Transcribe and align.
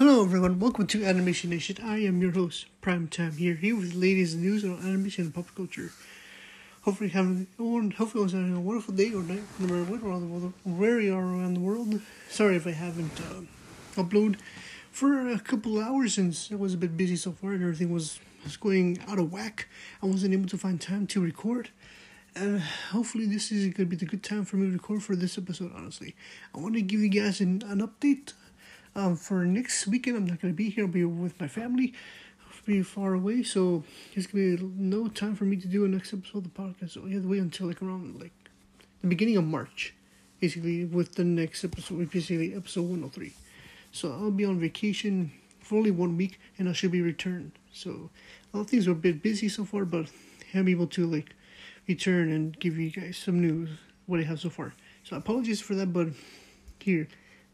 Hello 0.00 0.24
everyone, 0.24 0.58
welcome 0.58 0.86
to 0.86 1.04
Animation 1.04 1.50
Nation. 1.50 1.76
I 1.84 1.98
am 1.98 2.22
your 2.22 2.30
host, 2.30 2.64
Prime 2.80 3.06
Time 3.06 3.32
here, 3.32 3.52
here 3.52 3.76
with 3.76 3.92
the 3.92 3.98
latest 3.98 4.34
news 4.38 4.64
on 4.64 4.78
animation 4.78 5.26
and 5.26 5.34
pop 5.34 5.54
culture. 5.54 5.92
Hopefully 6.84 7.10
having 7.10 7.46
hopefully 7.58 8.24
was 8.24 8.32
having 8.32 8.56
a 8.56 8.60
wonderful 8.62 8.94
day 8.94 9.12
or 9.12 9.22
night, 9.22 9.42
no 9.58 9.66
matter 9.66 10.06
around 10.06 10.22
the 10.22 10.26
world, 10.26 10.54
where 10.64 11.02
you 11.02 11.14
are 11.14 11.20
around 11.20 11.52
the 11.52 11.60
world. 11.60 12.00
Sorry 12.30 12.56
if 12.56 12.66
I 12.66 12.70
haven't 12.70 13.20
uh, 13.20 13.42
uploaded 14.00 14.36
for 14.90 15.28
a 15.28 15.38
couple 15.38 15.78
hours 15.78 16.14
since 16.14 16.50
I 16.50 16.54
was 16.54 16.72
a 16.72 16.78
bit 16.78 16.96
busy 16.96 17.16
so 17.16 17.32
far 17.32 17.52
and 17.52 17.62
everything 17.62 17.92
was, 17.92 18.20
was 18.42 18.56
going 18.56 19.00
out 19.06 19.18
of 19.18 19.30
whack. 19.30 19.68
I 20.02 20.06
wasn't 20.06 20.32
able 20.32 20.48
to 20.48 20.56
find 20.56 20.80
time 20.80 21.08
to 21.08 21.20
record. 21.20 21.68
And 22.34 22.62
hopefully 22.62 23.26
this 23.26 23.52
is 23.52 23.64
going 23.64 23.74
to 23.74 23.84
be 23.84 23.96
the 23.96 24.06
good 24.06 24.22
time 24.22 24.46
for 24.46 24.56
me 24.56 24.68
to 24.68 24.72
record 24.72 25.02
for 25.02 25.14
this 25.14 25.36
episode, 25.36 25.72
honestly. 25.76 26.14
I 26.54 26.58
want 26.58 26.74
to 26.76 26.80
give 26.80 27.00
you 27.00 27.10
guys 27.10 27.42
an, 27.42 27.62
an 27.66 27.86
update 27.86 28.32
um, 28.94 29.16
for 29.16 29.44
next 29.44 29.86
weekend, 29.86 30.16
I'm 30.16 30.26
not 30.26 30.40
going 30.40 30.52
to 30.52 30.56
be 30.56 30.70
here. 30.70 30.84
I'll 30.84 30.90
be 30.90 31.04
with 31.04 31.38
my 31.40 31.48
family. 31.48 31.94
I'll 32.44 32.66
be 32.66 32.82
far 32.82 33.14
away, 33.14 33.42
so 33.42 33.84
there's 34.14 34.26
going 34.26 34.56
to 34.56 34.64
be 34.64 34.72
no 34.76 35.08
time 35.08 35.36
for 35.36 35.44
me 35.44 35.56
to 35.56 35.68
do 35.68 35.84
a 35.84 35.88
next 35.88 36.12
episode 36.12 36.38
of 36.38 36.44
the 36.44 36.50
podcast. 36.50 36.90
So 36.90 37.06
you 37.06 37.14
have 37.14 37.22
to 37.22 37.28
wait 37.28 37.40
until 37.40 37.68
like 37.68 37.82
around 37.82 38.20
like 38.20 38.32
the 39.00 39.06
beginning 39.06 39.36
of 39.36 39.44
March, 39.44 39.94
basically, 40.40 40.84
with 40.84 41.14
the 41.14 41.24
next 41.24 41.64
episode, 41.64 42.10
basically 42.10 42.54
episode 42.54 42.82
103. 42.82 43.32
So 43.92 44.12
I'll 44.12 44.30
be 44.30 44.44
on 44.44 44.58
vacation 44.58 45.32
for 45.60 45.76
only 45.76 45.90
one 45.90 46.16
week, 46.16 46.40
and 46.58 46.68
I 46.68 46.72
should 46.72 46.92
be 46.92 47.02
returned. 47.02 47.52
So 47.72 48.10
a 48.52 48.56
lot 48.56 48.62
of 48.62 48.70
things 48.70 48.88
are 48.88 48.92
a 48.92 48.96
bit 48.96 49.22
busy 49.22 49.48
so 49.48 49.64
far, 49.64 49.84
but 49.84 50.06
I'm 50.54 50.68
able 50.68 50.88
to 50.88 51.06
like 51.06 51.34
return 51.86 52.30
and 52.30 52.58
give 52.58 52.76
you 52.76 52.90
guys 52.90 53.16
some 53.16 53.40
news 53.40 53.70
what 54.06 54.20
I 54.20 54.24
have 54.24 54.40
so 54.40 54.50
far. 54.50 54.74
So 55.04 55.16
apologies 55.16 55.60
for 55.60 55.74
that, 55.76 55.92
but 55.92 56.08
here 56.80 57.08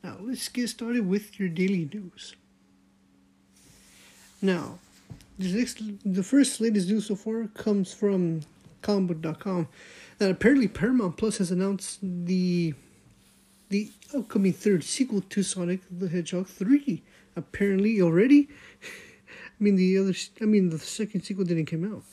now, 0.06 0.18
let's 0.20 0.48
get 0.48 0.68
started 0.68 1.08
with 1.08 1.40
your 1.40 1.48
daily 1.48 1.88
news. 1.92 2.36
Now, 4.40 4.78
the, 5.36 5.52
next, 5.52 5.82
the 6.04 6.22
first 6.22 6.60
latest 6.60 6.88
news 6.88 7.06
so 7.06 7.16
far 7.16 7.48
comes 7.54 7.92
from 7.92 8.42
comicbook.com 8.82 9.66
that 10.18 10.30
apparently 10.30 10.68
Paramount 10.68 11.16
Plus 11.16 11.38
has 11.38 11.50
announced 11.50 11.98
the 12.02 12.74
the 13.68 13.90
upcoming 14.16 14.52
third 14.52 14.84
sequel 14.84 15.22
to 15.22 15.42
Sonic 15.42 15.80
the 15.90 16.08
Hedgehog 16.08 16.46
3. 16.46 17.02
Apparently 17.34 18.00
already. 18.00 18.48
I 18.82 19.58
mean 19.58 19.74
the 19.74 19.98
other 19.98 20.14
I 20.40 20.44
mean 20.44 20.70
the 20.70 20.78
second 20.78 21.22
sequel 21.22 21.44
didn't 21.44 21.66
come 21.66 21.92
out. 21.92 22.04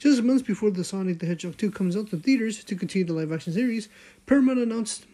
Just 0.00 0.24
months 0.24 0.42
before 0.42 0.72
the 0.72 0.82
Sonic 0.82 1.20
the 1.20 1.26
Hedgehog 1.26 1.56
2 1.58 1.70
comes 1.70 1.96
out 1.96 2.08
to 2.10 2.16
theaters 2.16 2.64
to 2.64 2.74
continue 2.74 3.06
the 3.06 3.12
live 3.12 3.30
action 3.30 3.52
series, 3.52 3.88
Paramount 4.26 4.58
announced 4.58 5.04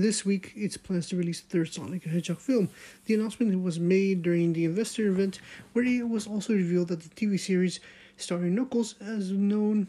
this 0.00 0.24
week, 0.24 0.52
it's 0.56 0.76
plans 0.76 1.08
to 1.08 1.16
release 1.16 1.40
the 1.40 1.48
third 1.48 1.72
Sonic 1.72 2.02
the 2.02 2.08
Hedgehog 2.08 2.38
film. 2.38 2.68
The 3.06 3.14
announcement 3.14 3.62
was 3.62 3.78
made 3.78 4.22
during 4.22 4.52
the 4.52 4.64
investor 4.64 5.06
event, 5.08 5.40
where 5.72 5.84
it 5.84 6.08
was 6.08 6.26
also 6.26 6.52
revealed 6.52 6.88
that 6.88 7.00
the 7.00 7.08
TV 7.10 7.38
series 7.38 7.80
starring 8.16 8.54
Knuckles, 8.54 8.94
as 9.00 9.30
known, 9.30 9.88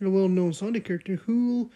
a 0.00 0.10
well-known 0.10 0.52
Sonic 0.52 0.84
character, 0.84 1.16
who, 1.16 1.70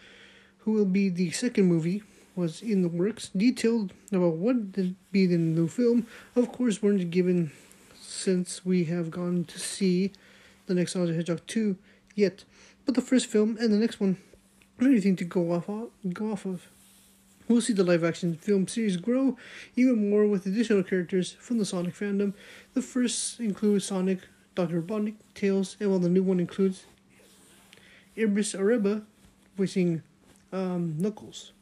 who 0.59 0.73
will 0.73 0.85
be 0.85 1.09
the 1.09 1.31
second 1.31 1.67
movie, 1.67 2.03
was 2.37 2.63
in 2.63 2.83
the 2.83 2.89
works. 2.89 3.31
Detailed 3.37 3.93
about 4.13 4.35
what 4.35 4.57
would 4.57 4.95
be 5.11 5.27
the 5.27 5.39
new 5.39 5.69
film, 5.69 6.07
of 6.37 6.53
course, 6.53 6.83
weren't 6.83 7.11
given 7.11 7.51
since 8.01 8.65
we 8.65 8.85
have 8.85 9.11
gone 9.11 9.45
to 9.45 9.59
see 9.59 10.13
the 10.67 10.75
next 10.75 10.93
Sonic 10.93 11.09
the 11.09 11.15
Hedgehog 11.15 11.41
2 11.47 11.77
yet. 12.15 12.45
But 12.85 12.95
the 12.95 13.01
first 13.01 13.27
film 13.27 13.57
and 13.61 13.73
the 13.73 13.79
next 13.79 14.01
one 14.01 14.19
anything 14.87 15.17
to 15.17 15.25
go 15.25 15.53
off 15.53 15.69
of, 15.69 15.91
go 16.13 16.33
off 16.33 16.47
of. 16.47 16.69
We'll 17.49 17.63
see 17.63 17.73
the 17.73 17.83
live 17.83 18.05
action 18.05 18.35
film 18.35 18.69
series 18.69 18.99
grow 18.99 19.39
even 19.75 20.11
more 20.11 20.27
with 20.27 20.45
additional 20.45 20.83
characters 20.83 21.33
from 21.33 21.57
the 21.57 21.65
Sonic 21.65 21.95
fandom. 21.95 22.35
The 22.75 22.83
first 22.83 23.41
includes 23.41 23.87
Sonic, 23.87 24.21
Dr. 24.55 24.83
Robotnik, 24.83 25.15
Tails, 25.35 25.77
and 25.81 25.89
while 25.89 25.99
the 25.99 26.11
new 26.11 26.23
one 26.23 26.41
includes 26.41 26.85
Idris 28.19 28.55
Elba 28.55 29.03
voicing 29.57 30.03
um, 30.53 30.99
Knuckles. 30.99 31.53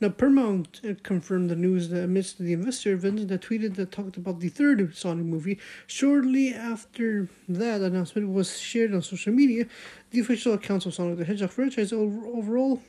Now, 0.00 0.08
Paramount 0.08 0.80
confirmed 1.04 1.50
the 1.50 1.56
news 1.56 1.92
amidst 1.92 2.38
the 2.38 2.54
investor 2.54 2.94
event 2.94 3.28
that 3.28 3.42
tweeted 3.42 3.76
that 3.76 3.92
talked 3.92 4.16
about 4.16 4.40
the 4.40 4.48
third 4.48 4.96
Sonic 4.96 5.26
movie. 5.26 5.60
Shortly 5.86 6.52
after 6.54 7.28
that 7.48 7.82
announcement 7.82 8.32
was 8.32 8.58
shared 8.58 8.92
on 8.92 9.02
social 9.02 9.32
media, 9.32 9.66
the 10.10 10.20
official 10.20 10.54
accounts 10.54 10.86
of 10.86 10.94
Sonic 10.94 11.18
the 11.18 11.26
Hedgehog 11.26 11.50
franchise 11.50 11.92
overall 11.92 12.82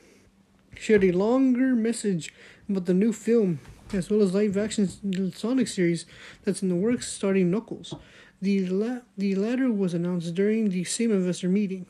shared 0.75 1.03
a 1.03 1.11
longer 1.11 1.75
message 1.75 2.33
about 2.69 2.85
the 2.85 2.93
new 2.93 3.13
film 3.13 3.59
as 3.93 4.09
well 4.09 4.21
as 4.21 4.33
live 4.33 4.57
action 4.57 5.31
Sonic 5.33 5.67
series 5.67 6.05
that's 6.43 6.61
in 6.61 6.69
the 6.69 6.75
works 6.75 7.11
starting 7.11 7.51
Knuckles. 7.51 7.93
The, 8.41 8.67
la- 8.67 9.01
the 9.17 9.35
latter 9.35 9.71
was 9.71 9.93
announced 9.93 10.33
during 10.33 10.69
the 10.69 10.83
same 10.83 11.11
investor 11.11 11.49
meeting. 11.49 11.85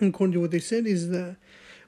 According 0.00 0.34
to 0.34 0.40
what 0.40 0.50
they 0.50 0.58
said, 0.58 0.86
is 0.86 1.08
that 1.10 1.36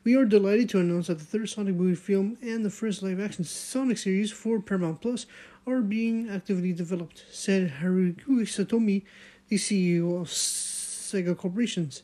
we 0.04 0.16
are 0.16 0.24
delighted 0.24 0.70
to 0.70 0.80
announce 0.80 1.08
that 1.08 1.18
the 1.18 1.24
third 1.24 1.48
Sonic 1.48 1.74
movie 1.74 1.94
film 1.94 2.38
and 2.40 2.64
the 2.64 2.70
first 2.70 3.02
live 3.02 3.20
action 3.20 3.44
Sonic 3.44 3.98
series 3.98 4.32
for 4.32 4.60
Paramount 4.60 5.02
Plus 5.02 5.26
are 5.66 5.82
being 5.82 6.30
actively 6.30 6.72
developed, 6.72 7.24
said 7.30 7.74
Haruki 7.82 8.24
Satomi, 8.24 9.02
the 9.48 9.56
CEO 9.56 10.20
of 10.20 10.28
Sega 10.28 11.36
Corporations. 11.36 12.02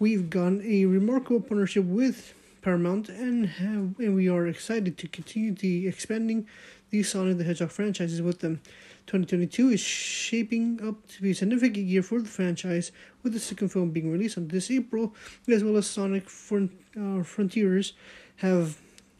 We've 0.00 0.28
got 0.28 0.54
a 0.62 0.86
remarkable 0.86 1.40
partnership 1.40 1.84
with 1.84 2.34
Paramount, 2.64 3.10
and 3.10 3.46
have, 3.46 3.94
and 3.98 4.14
we 4.14 4.26
are 4.26 4.46
excited 4.46 4.96
to 4.96 5.06
continue 5.06 5.52
the 5.52 5.86
expanding 5.86 6.48
the 6.88 7.02
Sonic 7.02 7.36
the 7.36 7.44
Hedgehog 7.44 7.70
franchises 7.70 8.22
with 8.22 8.40
them. 8.40 8.62
2022 9.06 9.68
is 9.68 9.80
shaping 9.80 10.80
up 10.82 11.06
to 11.08 11.20
be 11.20 11.32
a 11.32 11.34
significant 11.34 11.84
year 11.84 12.02
for 12.02 12.22
the 12.22 12.28
franchise, 12.28 12.90
with 13.22 13.34
the 13.34 13.38
second 13.38 13.68
film 13.68 13.90
being 13.90 14.10
released 14.10 14.38
on 14.38 14.48
this 14.48 14.70
April, 14.70 15.14
as 15.46 15.62
well 15.62 15.76
as 15.76 15.86
Sonic 15.86 16.24
uh, 16.24 17.22
Frontiers 17.22 17.92
have 18.36 18.78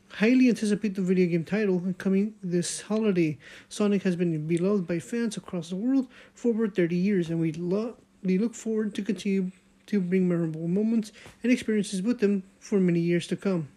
highly 0.09 0.49
anticipated 0.49 0.95
the 0.95 1.03
video 1.03 1.27
game 1.27 1.45
title 1.45 1.83
coming 1.99 2.33
this 2.43 2.81
holiday. 2.81 3.37
Sonic 3.69 4.05
has 4.05 4.17
been 4.17 4.47
beloved 4.47 4.87
by 4.87 4.99
fans 4.99 5.37
across 5.37 5.69
the 5.69 5.77
world 5.77 6.09
for 6.33 6.49
over 6.49 6.67
30 6.67 6.97
years, 6.97 7.29
and 7.29 7.39
we, 7.39 7.53
lo- 7.53 7.97
we 8.23 8.39
look 8.39 8.55
forward 8.55 8.95
to 8.95 9.03
continue 9.03 9.51
to 9.87 10.01
bring 10.01 10.29
memorable 10.29 10.69
moments 10.69 11.13
and 11.43 11.53
experiences 11.53 12.03
with 12.03 12.21
them 12.21 12.43
for 12.59 12.81
many 12.81 13.01
years 13.01 13.27
to 13.29 13.37
come. 13.37 13.69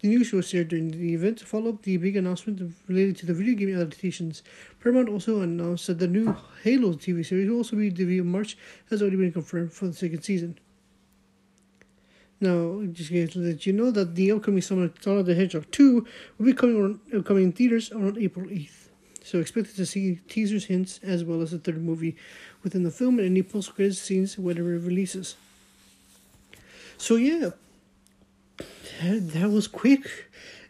The 0.00 0.08
news 0.08 0.32
was 0.32 0.48
shared 0.48 0.68
during 0.68 0.90
the 0.92 1.12
event 1.12 1.40
followed 1.40 1.82
the 1.82 1.98
big 1.98 2.16
announcement 2.16 2.74
related 2.88 3.18
to 3.18 3.26
the 3.26 3.34
video 3.34 3.54
game 3.54 3.74
adaptations. 3.74 4.42
Paramount 4.80 5.10
also 5.10 5.42
announced 5.42 5.88
that 5.88 5.98
the 5.98 6.08
new 6.08 6.34
Halo 6.62 6.94
TV 6.94 7.24
series 7.24 7.50
will 7.50 7.58
also 7.58 7.76
be 7.76 7.90
debuted 7.90 8.20
in 8.20 8.32
March, 8.32 8.56
has 8.88 9.02
already 9.02 9.18
been 9.18 9.32
confirmed 9.32 9.72
for 9.72 9.86
the 9.86 9.92
second 9.92 10.22
season. 10.22 10.58
Now, 12.40 12.80
just 12.90 13.10
to 13.10 13.38
let 13.38 13.66
you 13.66 13.74
know 13.74 13.90
that 13.90 14.14
the 14.14 14.32
upcoming 14.32 14.62
Summer 14.62 14.90
Sonic 15.00 15.26
the 15.26 15.34
Hedgehog 15.34 15.70
2 15.70 16.06
will 16.38 16.46
be 16.46 16.54
coming, 16.54 16.98
on, 17.12 17.22
coming 17.22 17.44
in 17.44 17.52
theaters 17.52 17.92
on 17.92 18.16
April 18.18 18.46
8th. 18.46 18.88
So 19.22 19.38
expected 19.38 19.76
to 19.76 19.84
see 19.84 20.18
teasers, 20.28 20.64
hints, 20.64 20.98
as 21.02 21.22
well 21.24 21.42
as 21.42 21.50
the 21.50 21.58
third 21.58 21.84
movie 21.84 22.16
within 22.62 22.82
the 22.82 22.90
film 22.90 23.18
and 23.18 23.26
any 23.26 23.42
post 23.42 23.74
credit 23.74 23.96
scenes 23.96 24.38
whenever 24.38 24.74
it 24.74 24.82
releases. 24.82 25.36
So 26.98 27.16
yeah, 27.16 27.50
that, 28.58 29.30
that 29.32 29.50
was 29.50 29.66
quick. 29.66 30.06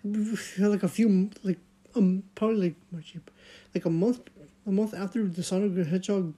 Like 0.04 0.82
a 0.82 0.88
few, 0.88 1.30
like 1.42 1.58
um, 1.94 2.22
probably 2.34 2.74
like 2.92 3.04
like 3.74 3.84
a 3.84 3.90
month, 3.90 4.20
a 4.66 4.70
month 4.70 4.94
after 4.94 5.26
the 5.26 5.42
Sonic 5.42 5.74
the 5.74 5.84
Hedgehog 5.84 6.32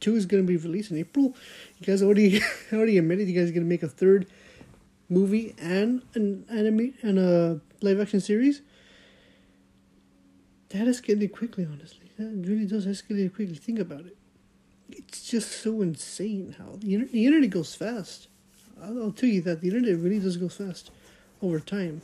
two 0.00 0.16
is 0.16 0.26
gonna 0.26 0.42
be 0.42 0.56
released 0.56 0.90
in 0.90 0.98
April. 0.98 1.34
You 1.78 1.86
guys 1.86 2.02
already 2.02 2.42
already 2.72 2.98
admitted 2.98 3.28
you 3.28 3.40
guys 3.40 3.50
are 3.50 3.54
gonna 3.54 3.66
make 3.66 3.82
a 3.82 3.88
third 3.88 4.26
movie 5.08 5.54
and 5.58 6.02
an 6.14 6.44
anime 6.50 6.94
and 7.02 7.18
a 7.18 7.60
live 7.80 8.00
action 8.00 8.20
series. 8.20 8.60
That 10.70 10.88
escalated 10.88 11.32
quickly, 11.32 11.66
honestly. 11.70 12.10
That 12.18 12.48
really 12.48 12.66
does 12.66 12.86
escalate 12.86 13.32
quickly. 13.34 13.54
Think 13.54 13.78
about 13.78 14.00
it 14.00 14.16
it's 14.96 15.28
just 15.28 15.62
so 15.62 15.82
insane 15.82 16.54
how 16.58 16.76
the, 16.78 17.04
the 17.04 17.26
internet 17.26 17.50
goes 17.50 17.74
fast. 17.74 18.28
I'll, 18.82 19.12
tell 19.12 19.28
you 19.28 19.40
that 19.42 19.60
the 19.60 19.68
internet 19.68 19.98
really 19.98 20.18
does 20.18 20.36
go 20.36 20.48
fast 20.48 20.90
over 21.40 21.60
time. 21.60 22.02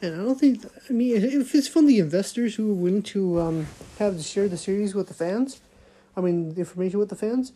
And 0.00 0.14
I 0.14 0.24
don't 0.24 0.38
think, 0.38 0.64
I 0.88 0.92
mean, 0.92 1.16
if 1.16 1.54
it's 1.54 1.68
from 1.68 1.86
the 1.86 1.98
investors 1.98 2.54
who 2.54 2.70
are 2.70 2.74
willing 2.74 3.02
to 3.04 3.40
um, 3.40 3.66
have 3.98 4.16
to 4.16 4.22
share 4.22 4.48
the 4.48 4.56
series 4.56 4.94
with 4.94 5.08
the 5.08 5.14
fans, 5.14 5.60
I 6.16 6.20
mean, 6.20 6.54
the 6.54 6.60
information 6.60 6.98
with 6.98 7.08
the 7.08 7.16
fans, 7.16 7.52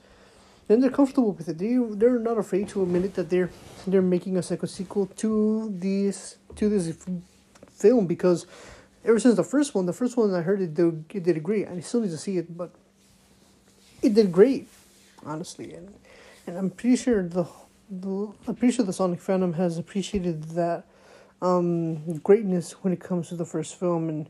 then 0.68 0.80
they're 0.80 0.90
comfortable 0.90 1.32
with 1.32 1.48
it. 1.48 1.58
They 1.58 1.76
they're 1.76 2.18
not 2.18 2.38
afraid 2.38 2.68
to 2.70 2.82
admit 2.82 3.14
that 3.14 3.30
they're 3.30 3.50
they're 3.86 4.02
making 4.02 4.36
a 4.36 4.42
second 4.42 4.68
sequel 4.68 5.06
to 5.06 5.72
this 5.72 6.38
to 6.56 6.68
this 6.68 6.96
film 7.70 8.06
because 8.06 8.46
ever 9.04 9.18
since 9.20 9.36
the 9.36 9.44
first 9.44 9.74
one, 9.74 9.86
the 9.86 9.92
first 9.92 10.16
one 10.16 10.34
I 10.34 10.42
heard 10.42 10.60
it 10.60 10.76
it 10.78 11.22
did 11.22 11.42
great. 11.42 11.68
I 11.68 11.78
still 11.80 12.00
need 12.00 12.10
to 12.10 12.18
see 12.18 12.38
it, 12.38 12.56
but 12.56 12.74
it 14.02 14.14
did 14.14 14.32
great, 14.32 14.68
honestly, 15.24 15.74
and 15.74 15.92
and 16.46 16.56
I'm 16.56 16.70
pretty 16.70 16.96
sure 16.96 17.22
the, 17.22 17.46
the 17.90 18.32
I'm 18.46 18.54
pretty 18.54 18.74
sure 18.74 18.84
the 18.84 18.92
Sonic 18.92 19.20
fandom 19.20 19.54
has 19.56 19.78
appreciated 19.78 20.42
that 20.50 20.84
um, 21.42 22.18
greatness 22.18 22.72
when 22.82 22.92
it 22.92 23.00
comes 23.00 23.28
to 23.28 23.36
the 23.36 23.44
first 23.44 23.78
film, 23.78 24.08
and 24.08 24.28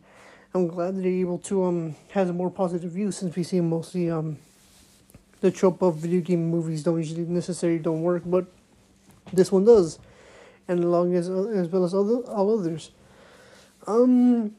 I'm 0.54 0.66
glad 0.68 0.96
that 0.96 1.02
they're 1.02 1.10
able 1.10 1.38
to 1.38 1.64
um 1.64 1.96
have 2.10 2.28
a 2.30 2.32
more 2.32 2.50
positive 2.50 2.90
view 2.92 3.10
since 3.12 3.36
we 3.36 3.42
see 3.42 3.60
mostly 3.60 4.10
um 4.10 4.38
the 5.40 5.50
trope 5.50 5.82
of 5.82 5.96
video 5.96 6.20
game 6.20 6.48
movies 6.50 6.82
don't 6.82 6.96
usually 6.96 7.24
necessarily 7.24 7.78
don't 7.78 8.02
work, 8.02 8.22
but 8.24 8.46
this 9.32 9.52
one 9.52 9.64
does, 9.64 9.98
and 10.68 10.82
along 10.82 11.14
as 11.14 11.28
as 11.28 11.68
well 11.68 11.84
as 11.84 11.94
other 11.94 12.16
all 12.28 12.58
others. 12.58 12.90
Um, 13.86 14.56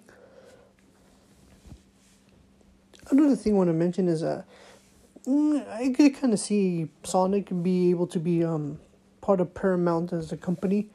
another 3.09 3.35
thing 3.35 3.53
I 3.53 3.57
want 3.57 3.69
to 3.69 3.73
mention 3.73 4.07
is 4.07 4.21
that 4.21 4.45
I 5.27 5.93
could 5.95 6.15
kind 6.15 6.31
of 6.31 6.39
see 6.39 6.87
Sonic 7.03 7.49
be 7.61 7.89
able 7.89 8.07
to 8.07 8.19
be 8.19 8.45
um 8.45 8.79
part 9.19 9.41
of 9.41 9.53
Paramount 9.53 10.13
as 10.13 10.31
a 10.31 10.37
company, 10.37 10.87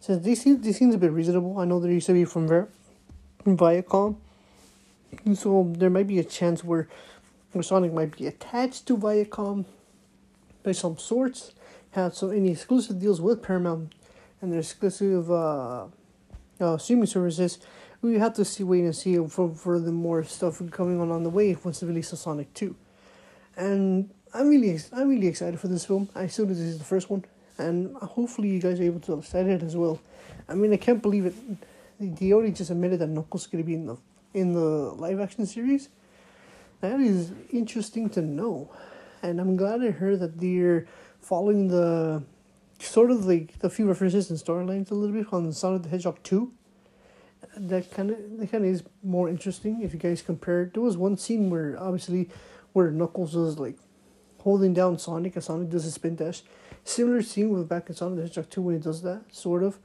since 0.00 0.24
they 0.24 0.34
seem 0.34 0.60
they 0.60 0.72
seems 0.72 0.94
a 0.94 0.98
bit 0.98 1.12
reasonable. 1.12 1.58
I 1.58 1.64
know 1.66 1.78
they 1.78 1.92
used 1.92 2.06
to 2.06 2.12
be 2.12 2.24
from 2.24 2.48
Ver- 2.48 2.68
Viacom, 3.44 4.16
so 5.34 5.72
there 5.78 5.88
might 5.90 6.08
be 6.08 6.18
a 6.18 6.24
chance 6.24 6.64
where, 6.64 6.88
where 7.52 7.62
Sonic 7.62 7.92
might 7.92 8.16
be 8.16 8.26
attached 8.26 8.86
to 8.86 8.96
Viacom 8.96 9.64
by 10.64 10.72
some 10.72 10.98
sorts, 10.98 11.52
have 11.92 12.12
some 12.12 12.32
any 12.32 12.50
exclusive 12.50 12.98
deals 12.98 13.20
with 13.20 13.40
Paramount 13.40 13.94
and 14.42 14.52
their 14.52 14.58
exclusive 14.58 15.30
uh, 15.30 15.86
uh, 16.58 16.76
streaming 16.76 17.06
services. 17.06 17.60
We 18.02 18.18
have 18.18 18.34
to 18.34 18.44
see, 18.44 18.64
wait 18.64 18.82
and 18.82 18.96
see 18.96 19.16
for 19.28 19.54
for 19.54 19.78
the 19.78 19.92
more 19.92 20.24
stuff 20.24 20.60
coming 20.72 21.00
on 21.00 21.12
on 21.12 21.22
the 21.22 21.30
way 21.30 21.56
once 21.62 21.78
the 21.78 21.86
release 21.86 22.12
of 22.12 22.18
Sonic 22.18 22.52
Two, 22.52 22.74
and 23.56 24.10
I'm 24.34 24.48
really 24.48 24.78
I'm 24.92 25.08
really 25.08 25.26
excited 25.26 25.58
for 25.58 25.68
this 25.68 25.86
film. 25.86 26.08
I 26.14 26.26
still 26.26 26.46
this 26.46 26.58
is 26.58 26.78
the 26.78 26.84
first 26.84 27.10
one, 27.10 27.24
and 27.58 27.96
hopefully 27.96 28.48
you 28.48 28.60
guys 28.60 28.78
are 28.80 28.84
able 28.84 29.00
to 29.00 29.18
excited 29.18 29.62
it 29.62 29.64
as 29.64 29.76
well. 29.76 30.00
I 30.48 30.54
mean, 30.54 30.72
I 30.72 30.76
can't 30.76 31.02
believe 31.02 31.26
it. 31.26 31.34
They 31.98 32.32
already 32.32 32.52
just 32.52 32.70
admitted 32.70 32.98
that 33.00 33.08
Knuckles 33.08 33.42
is 33.42 33.46
going 33.46 33.64
to 33.64 33.66
be 33.66 33.74
in 33.74 33.86
the 33.86 33.96
in 34.34 34.52
the 34.52 34.60
live 34.60 35.20
action 35.20 35.46
series. 35.46 35.88
That 36.82 37.00
is 37.00 37.32
interesting 37.50 38.10
to 38.10 38.20
know, 38.20 38.70
and 39.22 39.40
I'm 39.40 39.56
glad 39.56 39.82
I 39.82 39.90
heard 39.90 40.20
that 40.20 40.38
they're 40.38 40.86
following 41.20 41.68
the 41.68 42.22
sort 42.78 43.10
of 43.10 43.24
like 43.24 43.58
the 43.60 43.70
few 43.70 43.88
references 43.88 44.28
and 44.28 44.38
storylines 44.38 44.90
a 44.90 44.94
little 44.94 45.16
bit 45.16 45.32
on 45.32 45.50
Sonic 45.52 45.82
the 45.82 45.88
Hedgehog 45.88 46.22
two. 46.22 46.52
That 47.56 47.90
kind 47.90 48.10
of 48.10 48.18
that 48.38 48.50
kind 48.52 48.64
of 48.64 48.70
is 48.70 48.82
more 49.02 49.30
interesting 49.30 49.80
if 49.82 49.94
you 49.94 49.98
guys 49.98 50.20
compare. 50.20 50.70
There 50.72 50.82
was 50.82 50.98
one 50.98 51.16
scene 51.16 51.48
where 51.48 51.80
obviously 51.80 52.28
where 52.76 52.90
Knuckles 52.90 53.34
was 53.34 53.58
like 53.58 53.78
holding 54.40 54.74
down 54.74 54.98
Sonic 54.98 55.34
and 55.34 55.42
Sonic 55.42 55.70
does 55.70 55.86
a 55.86 55.90
spin 55.90 56.14
dash. 56.14 56.42
Similar 56.84 57.22
scene 57.22 57.48
with 57.48 57.66
back 57.66 57.88
in 57.88 57.94
Sonic 57.94 58.16
the 58.16 58.22
Hedgehog 58.24 58.50
two 58.50 58.60
when 58.60 58.74
he 58.74 58.82
does 58.82 59.00
that 59.00 59.22
sort 59.34 59.62
of, 59.62 59.78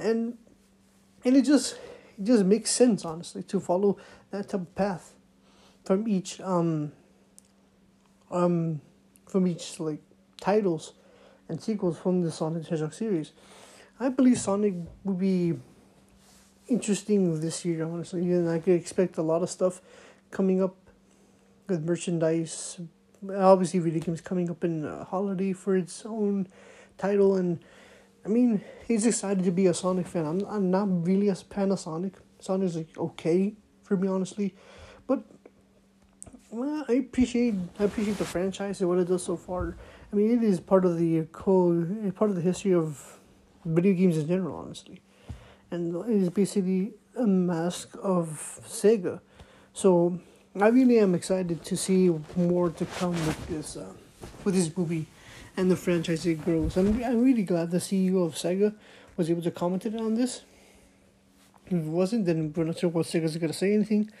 and 0.00 0.36
and 1.24 1.36
it 1.36 1.44
just 1.44 1.78
it 2.18 2.24
just 2.24 2.44
makes 2.44 2.70
sense 2.72 3.04
honestly 3.04 3.44
to 3.44 3.60
follow 3.60 3.98
that 4.32 4.48
type 4.48 4.62
of 4.62 4.74
path 4.74 5.14
from 5.84 6.08
each 6.08 6.40
um 6.40 6.90
um 8.32 8.80
from 9.28 9.46
each 9.46 9.78
like 9.78 10.02
titles 10.40 10.94
and 11.48 11.62
sequels 11.62 11.96
from 11.96 12.22
the 12.22 12.32
Sonic 12.32 12.64
the 12.64 12.70
Hedgehog 12.70 12.94
series. 12.94 13.30
I 14.00 14.08
believe 14.08 14.38
Sonic 14.38 14.74
would 15.04 15.20
be 15.20 15.54
interesting 16.66 17.40
this 17.40 17.64
year, 17.64 17.84
honestly. 17.84 18.22
And 18.32 18.50
I 18.50 18.58
could 18.58 18.74
expect 18.74 19.18
a 19.18 19.22
lot 19.22 19.42
of 19.44 19.50
stuff 19.50 19.80
coming 20.32 20.60
up 20.60 20.74
with 21.68 21.84
merchandise. 21.84 22.80
Obviously, 23.34 23.80
video 23.80 24.00
games 24.00 24.20
coming 24.20 24.50
up 24.50 24.64
in 24.64 24.84
holiday 25.08 25.52
for 25.52 25.76
its 25.76 26.04
own 26.04 26.48
title. 26.98 27.36
And 27.36 27.60
I 28.24 28.28
mean, 28.28 28.60
he's 28.86 29.06
excited 29.06 29.44
to 29.44 29.50
be 29.50 29.66
a 29.66 29.74
Sonic 29.74 30.06
fan. 30.06 30.26
I'm, 30.26 30.44
I'm 30.46 30.70
not 30.70 31.06
really 31.06 31.28
a 31.28 31.34
fan 31.34 31.70
of 31.70 31.80
Sonic. 31.80 32.14
Sonic's 32.38 32.76
like 32.76 32.96
okay 32.98 33.54
for 33.82 33.96
me, 33.96 34.08
honestly. 34.08 34.54
But 35.06 35.22
well, 36.50 36.84
I 36.88 36.92
appreciate 36.94 37.54
I 37.78 37.84
appreciate 37.84 38.18
the 38.18 38.24
franchise 38.24 38.80
and 38.80 38.88
what 38.88 38.98
it 38.98 39.08
does 39.08 39.22
so 39.22 39.36
far. 39.36 39.76
I 40.12 40.16
mean, 40.16 40.30
it 40.30 40.44
is 40.44 40.60
part 40.60 40.84
of 40.84 40.98
the 40.98 41.26
co 41.32 41.86
part 42.14 42.30
of 42.30 42.36
the 42.36 42.42
history 42.42 42.74
of 42.74 43.18
video 43.64 43.94
games 43.94 44.18
in 44.18 44.28
general, 44.28 44.56
honestly, 44.56 45.00
and 45.70 45.94
it 46.06 46.22
is 46.22 46.30
basically 46.30 46.92
a 47.16 47.26
mask 47.26 47.96
of 48.02 48.60
Sega. 48.66 49.20
So 49.72 50.20
I 50.60 50.68
really 50.68 51.00
am 51.00 51.16
excited 51.16 51.64
to 51.64 51.76
see 51.76 52.14
more 52.36 52.70
to 52.70 52.86
come 52.86 53.10
with 53.10 53.46
this 53.48 53.76
uh, 53.76 53.92
with 54.44 54.54
this 54.54 54.74
movie 54.76 55.06
and 55.56 55.68
the 55.68 55.74
franchise 55.74 56.24
it 56.26 56.44
grows. 56.44 56.76
I'm 56.76 57.02
I'm 57.02 57.24
really 57.24 57.42
glad 57.42 57.72
the 57.72 57.78
CEO 57.78 58.24
of 58.24 58.34
Sega 58.34 58.72
was 59.16 59.28
able 59.28 59.42
to 59.42 59.50
comment 59.50 59.84
on 59.86 60.14
this. 60.14 60.42
If 61.66 61.72
it 61.72 61.84
wasn't, 61.84 62.26
then 62.26 62.52
we're 62.56 62.64
not 62.64 62.78
sure 62.78 62.88
what 62.88 63.06
Sega's 63.06 63.36
gonna 63.36 63.52
say 63.52 63.74
anything 63.74 64.12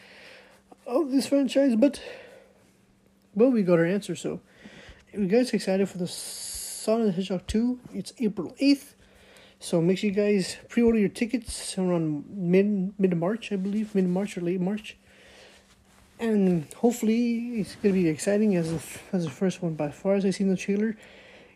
of 0.88 1.12
this 1.12 1.28
franchise, 1.28 1.76
but 1.76 2.02
well, 3.36 3.50
we 3.50 3.62
got 3.62 3.78
our 3.78 3.86
answer. 3.86 4.16
So 4.16 4.40
you 5.12 5.28
guys 5.28 5.52
excited 5.52 5.88
for 5.88 5.98
the 5.98 6.08
Sonic 6.08 7.06
the 7.06 7.12
Hedgehog 7.12 7.46
2? 7.46 7.78
It's 7.94 8.12
April 8.18 8.56
8th. 8.60 8.94
So 9.60 9.80
make 9.80 9.98
sure 9.98 10.10
you 10.10 10.16
guys 10.16 10.56
pre-order 10.68 10.98
your 10.98 11.08
tickets 11.10 11.78
around 11.78 12.24
mid 12.28 12.98
mid 12.98 13.16
March, 13.16 13.52
I 13.52 13.56
believe, 13.56 13.94
mid 13.94 14.08
March 14.08 14.36
or 14.36 14.40
late 14.40 14.60
March. 14.60 14.96
And 16.18 16.66
hopefully 16.74 17.60
it's 17.60 17.76
gonna 17.76 17.94
be 17.94 18.08
exciting 18.08 18.56
as 18.56 18.70
the, 18.70 19.16
as 19.16 19.24
the 19.24 19.30
first 19.30 19.62
one. 19.62 19.74
By 19.74 19.90
far 19.90 20.14
as 20.14 20.24
I 20.24 20.30
seen 20.30 20.48
the 20.48 20.56
trailer, 20.56 20.96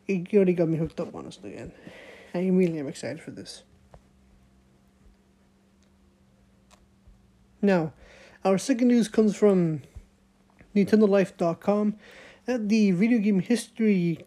it 0.06 0.32
already 0.34 0.54
got 0.54 0.68
me 0.68 0.78
hooked 0.78 1.00
up 1.00 1.14
honestly, 1.14 1.56
and 1.56 1.72
I 2.34 2.48
really 2.48 2.78
am 2.78 2.88
excited 2.88 3.20
for 3.20 3.30
this. 3.30 3.62
Now, 7.60 7.92
our 8.44 8.58
second 8.58 8.88
news 8.88 9.08
comes 9.08 9.36
from 9.36 9.82
NintendoLife.com 10.74 11.96
that 12.46 12.68
the 12.68 12.92
Video 12.92 13.18
Game 13.18 13.40
History 13.40 14.24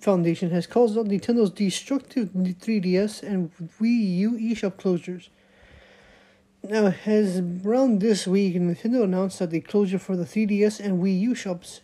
Foundation 0.00 0.50
has 0.50 0.66
called 0.66 0.98
out 0.98 1.06
Nintendo's 1.06 1.50
destructive 1.50 2.28
3DS 2.30 3.22
and 3.22 3.50
Wii 3.80 4.16
U 4.18 4.32
eShop 4.32 4.72
closures. 4.72 5.28
Now, 6.66 6.88
has 6.88 7.40
around 7.40 8.00
this 8.00 8.26
week, 8.26 8.54
Nintendo 8.54 9.04
announced 9.04 9.38
that 9.38 9.50
the 9.50 9.60
closure 9.60 9.98
for 9.98 10.16
the 10.16 10.24
3DS 10.24 10.80
and 10.80 11.02
Wii 11.02 11.20
U 11.20 11.34
shops 11.34 11.82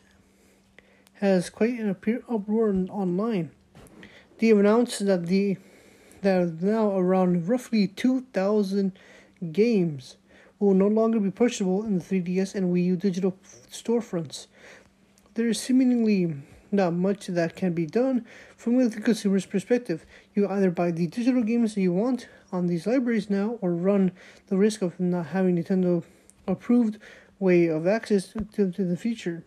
has 1.16 1.50
quite 1.50 1.78
an 1.78 1.90
uproar 1.90 2.74
online. 2.88 3.50
They 4.38 4.46
have 4.46 4.58
announced 4.58 5.04
that 5.04 5.26
the 5.26 5.58
that 6.22 6.62
now 6.62 6.96
around 6.96 7.46
roughly 7.46 7.88
2,000 7.88 8.98
games 9.52 10.16
will 10.58 10.72
no 10.72 10.86
longer 10.86 11.20
be 11.20 11.30
purchasable 11.30 11.84
in 11.84 11.98
the 11.98 12.04
3DS 12.04 12.54
and 12.54 12.74
Wii 12.74 12.84
U 12.86 12.96
digital 12.96 13.36
storefronts 13.70 14.46
there 15.34 15.48
is 15.48 15.60
seemingly 15.60 16.34
not 16.72 16.92
much 16.92 17.26
that 17.26 17.56
can 17.56 17.72
be 17.72 17.86
done 17.86 18.24
from 18.56 18.76
the 18.76 19.00
consumer's 19.00 19.46
perspective. 19.46 20.04
You 20.34 20.48
either 20.48 20.70
buy 20.70 20.90
the 20.90 21.06
digital 21.06 21.42
games 21.42 21.76
you 21.76 21.92
want 21.92 22.28
on 22.52 22.66
these 22.66 22.86
libraries 22.86 23.30
now 23.30 23.58
or 23.60 23.72
run 23.74 24.12
the 24.48 24.56
risk 24.56 24.82
of 24.82 24.98
not 24.98 25.26
having 25.26 25.56
Nintendo 25.56 26.02
approved 26.46 26.98
way 27.38 27.66
of 27.66 27.86
access 27.86 28.34
to, 28.54 28.70
to 28.70 28.84
the 28.84 28.96
future. 28.96 29.44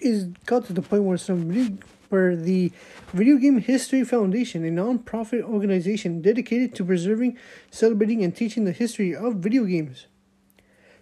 Is 0.00 0.24
got 0.46 0.66
to 0.66 0.72
the 0.72 0.82
point 0.82 1.04
where 1.04 1.16
some 1.16 1.48
really 1.48 1.78
where 2.14 2.36
the 2.36 2.70
Video 3.12 3.36
Game 3.38 3.58
History 3.58 4.04
Foundation, 4.04 4.64
a 4.64 4.70
non-profit 4.70 5.42
organization 5.42 6.22
dedicated 6.22 6.74
to 6.76 6.84
preserving, 6.84 7.36
celebrating, 7.72 8.22
and 8.22 8.36
teaching 8.36 8.64
the 8.64 8.72
history 8.72 9.14
of 9.14 9.36
video 9.36 9.64
games, 9.64 10.06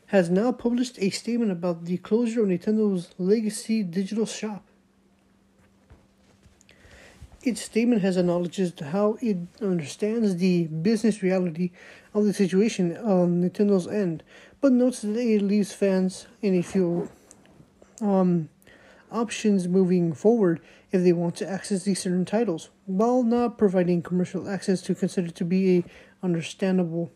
has 0.06 0.30
now 0.30 0.52
published 0.52 0.98
a 1.00 1.10
statement 1.10 1.50
about 1.50 1.84
the 1.84 1.98
closure 1.98 2.42
of 2.42 2.48
Nintendo's 2.48 3.10
legacy 3.18 3.82
digital 3.82 4.24
shop. 4.24 4.64
Its 7.44 7.60
statement 7.60 8.02
has 8.02 8.16
acknowledged 8.16 8.78
how 8.80 9.18
it 9.20 9.36
understands 9.60 10.36
the 10.36 10.68
business 10.68 11.24
reality 11.24 11.72
of 12.14 12.24
the 12.24 12.32
situation 12.32 12.96
on 12.98 13.42
Nintendo's 13.42 13.88
end, 13.88 14.22
but 14.60 14.70
notes 14.70 15.02
that 15.02 15.16
it 15.16 15.42
leaves 15.42 15.72
fans 15.72 16.28
in 16.40 16.54
a 16.54 16.62
few 16.62 17.10
um, 18.00 18.48
options 19.10 19.66
moving 19.66 20.12
forward 20.12 20.60
if 20.92 21.02
they 21.02 21.12
want 21.12 21.34
to 21.34 21.48
access 21.48 21.82
these 21.82 22.00
certain 22.00 22.24
titles, 22.24 22.70
while 22.86 23.24
not 23.24 23.58
providing 23.58 24.02
commercial 24.02 24.48
access 24.48 24.80
to 24.82 24.94
consider 24.94 25.30
to 25.30 25.44
be 25.44 25.78
a 25.78 25.84
understandable 26.24 27.10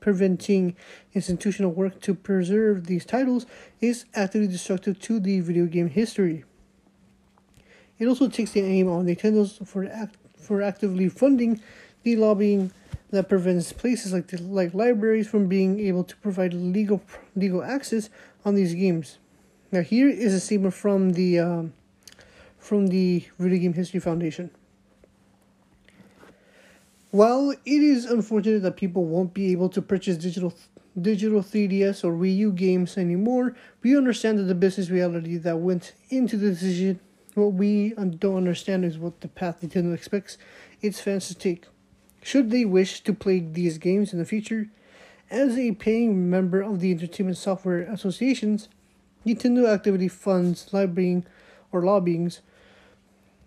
preventing 0.00 0.76
institutional 1.14 1.70
work 1.70 2.00
to 2.00 2.14
preserve 2.14 2.86
these 2.86 3.06
titles 3.06 3.46
is 3.80 4.04
actively 4.14 4.48
destructive 4.48 4.98
to 5.00 5.20
the 5.20 5.40
video 5.40 5.64
game 5.64 5.88
history. 5.88 6.44
It 8.00 8.08
also 8.08 8.28
takes 8.28 8.52
the 8.52 8.62
aim 8.62 8.88
on 8.88 9.06
Nintendo's 9.06 9.60
for 9.64 9.84
act, 9.84 10.16
for 10.36 10.62
actively 10.62 11.08
funding 11.10 11.60
the 12.02 12.16
lobbying 12.16 12.72
that 13.10 13.28
prevents 13.28 13.72
places 13.72 14.14
like 14.14 14.28
the, 14.28 14.42
like 14.42 14.72
libraries 14.72 15.28
from 15.28 15.48
being 15.48 15.78
able 15.80 16.02
to 16.04 16.16
provide 16.16 16.54
legal 16.54 17.02
legal 17.36 17.62
access 17.62 18.08
on 18.44 18.54
these 18.54 18.74
games. 18.74 19.18
Now 19.70 19.82
here 19.82 20.08
is 20.08 20.32
a 20.32 20.40
statement 20.40 20.72
from 20.72 21.12
the 21.12 21.38
um, 21.40 21.74
from 22.58 22.86
the 22.86 23.26
Video 23.38 23.58
Game 23.58 23.74
History 23.74 24.00
Foundation. 24.00 24.50
While 27.10 27.50
it 27.50 27.60
is 27.66 28.06
unfortunate 28.06 28.62
that 28.62 28.76
people 28.76 29.04
won't 29.04 29.34
be 29.34 29.52
able 29.52 29.68
to 29.68 29.82
purchase 29.82 30.16
digital 30.16 30.54
digital 31.00 31.42
3DS 31.42 32.02
or 32.02 32.12
Wii 32.12 32.36
U 32.38 32.52
games 32.52 32.96
anymore. 32.96 33.54
We 33.82 33.96
understand 33.96 34.38
that 34.38 34.44
the 34.44 34.54
business 34.54 34.90
reality 34.90 35.36
that 35.38 35.58
went 35.58 35.92
into 36.08 36.36
the 36.36 36.50
decision. 36.50 37.00
What 37.40 37.54
we 37.54 37.94
don't 37.94 38.36
understand 38.36 38.84
is 38.84 38.98
what 38.98 39.22
the 39.22 39.28
path 39.28 39.62
Nintendo 39.62 39.94
expects 39.94 40.36
its 40.82 41.00
fans 41.00 41.26
to 41.28 41.34
take. 41.34 41.64
Should 42.22 42.50
they 42.50 42.66
wish 42.66 43.00
to 43.00 43.14
play 43.14 43.40
these 43.40 43.78
games 43.78 44.12
in 44.12 44.18
the 44.18 44.26
future, 44.26 44.68
as 45.30 45.56
a 45.56 45.72
paying 45.72 46.28
member 46.28 46.60
of 46.60 46.80
the 46.80 46.90
Entertainment 46.90 47.38
Software 47.38 47.80
Associations, 47.84 48.68
Nintendo 49.24 49.72
actively 49.72 50.06
funds 50.06 50.68
lobbying 50.70 51.24
or 51.72 51.80
lobbyings 51.80 52.40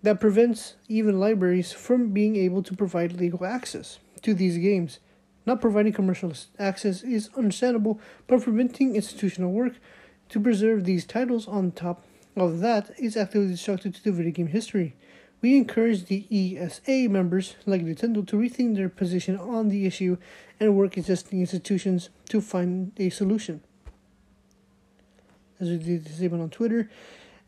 that 0.02 0.20
prevents 0.20 0.74
even 0.88 1.20
libraries 1.20 1.72
from 1.72 2.14
being 2.14 2.36
able 2.36 2.64
to 2.64 2.76
provide 2.76 3.14
legal 3.14 3.46
access 3.46 4.00
to 4.24 4.34
these 4.34 4.58
games. 4.58 4.98
Not 5.46 5.62
providing 5.62 5.94
commercial 5.94 6.34
access 6.58 7.04
is 7.04 7.30
understandable, 7.38 8.00
but 8.26 8.42
preventing 8.42 8.96
institutional 8.96 9.52
work 9.52 9.74
to 10.30 10.40
preserve 10.40 10.86
these 10.86 11.06
titles 11.06 11.48
on 11.48 11.70
top 11.74 12.04
of 12.36 12.60
that 12.60 12.92
is 13.00 13.16
actively 13.16 13.50
destructive 13.50 13.96
to 13.96 14.04
the 14.04 14.12
video 14.12 14.32
game 14.32 14.48
history. 14.48 14.96
We 15.42 15.58
encourage 15.58 16.06
the 16.06 16.26
ESA 16.32 17.10
members, 17.10 17.56
like 17.66 17.82
Nintendo, 17.82 18.26
to 18.28 18.38
rethink 18.38 18.76
their 18.76 18.90
position 18.90 19.38
on 19.38 19.70
the 19.70 19.86
issue 19.86 20.18
and 20.60 20.76
work 20.76 20.98
existing 20.98 21.42
institutions 21.42 22.10
to 22.30 22.40
find 22.40 22.94
a 22.98 23.10
solution. 23.10 23.62
As 25.60 25.70
we 25.70 25.78
did 25.78 26.06
the 26.06 26.12
statement 26.12 26.44
on 26.44 26.50
Twitter, 26.50 26.90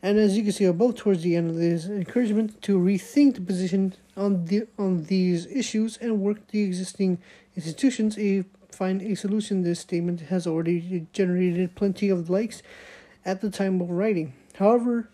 and 0.02 0.18
as 0.18 0.36
you 0.36 0.42
can 0.42 0.52
see 0.52 0.66
above, 0.66 0.96
towards 0.96 1.22
the 1.22 1.36
end 1.36 1.50
of 1.50 1.56
this 1.56 1.86
encouragement 1.86 2.60
to 2.62 2.78
rethink 2.78 3.36
the 3.36 3.40
position 3.40 3.94
on 4.16 4.44
the 4.44 4.66
on 4.78 5.04
these 5.04 5.46
issues 5.46 5.96
and 5.96 6.20
work 6.20 6.46
the 6.48 6.62
existing 6.62 7.18
institutions 7.56 8.18
a 8.18 8.44
find 8.70 9.00
a 9.02 9.14
solution. 9.14 9.62
This 9.62 9.80
statement 9.80 10.20
has 10.20 10.46
already 10.46 11.06
generated 11.12 11.74
plenty 11.74 12.10
of 12.10 12.28
likes 12.28 12.62
at 13.24 13.40
the 13.40 13.50
time 13.50 13.80
of 13.80 13.90
writing. 13.90 14.34
However, 14.58 15.10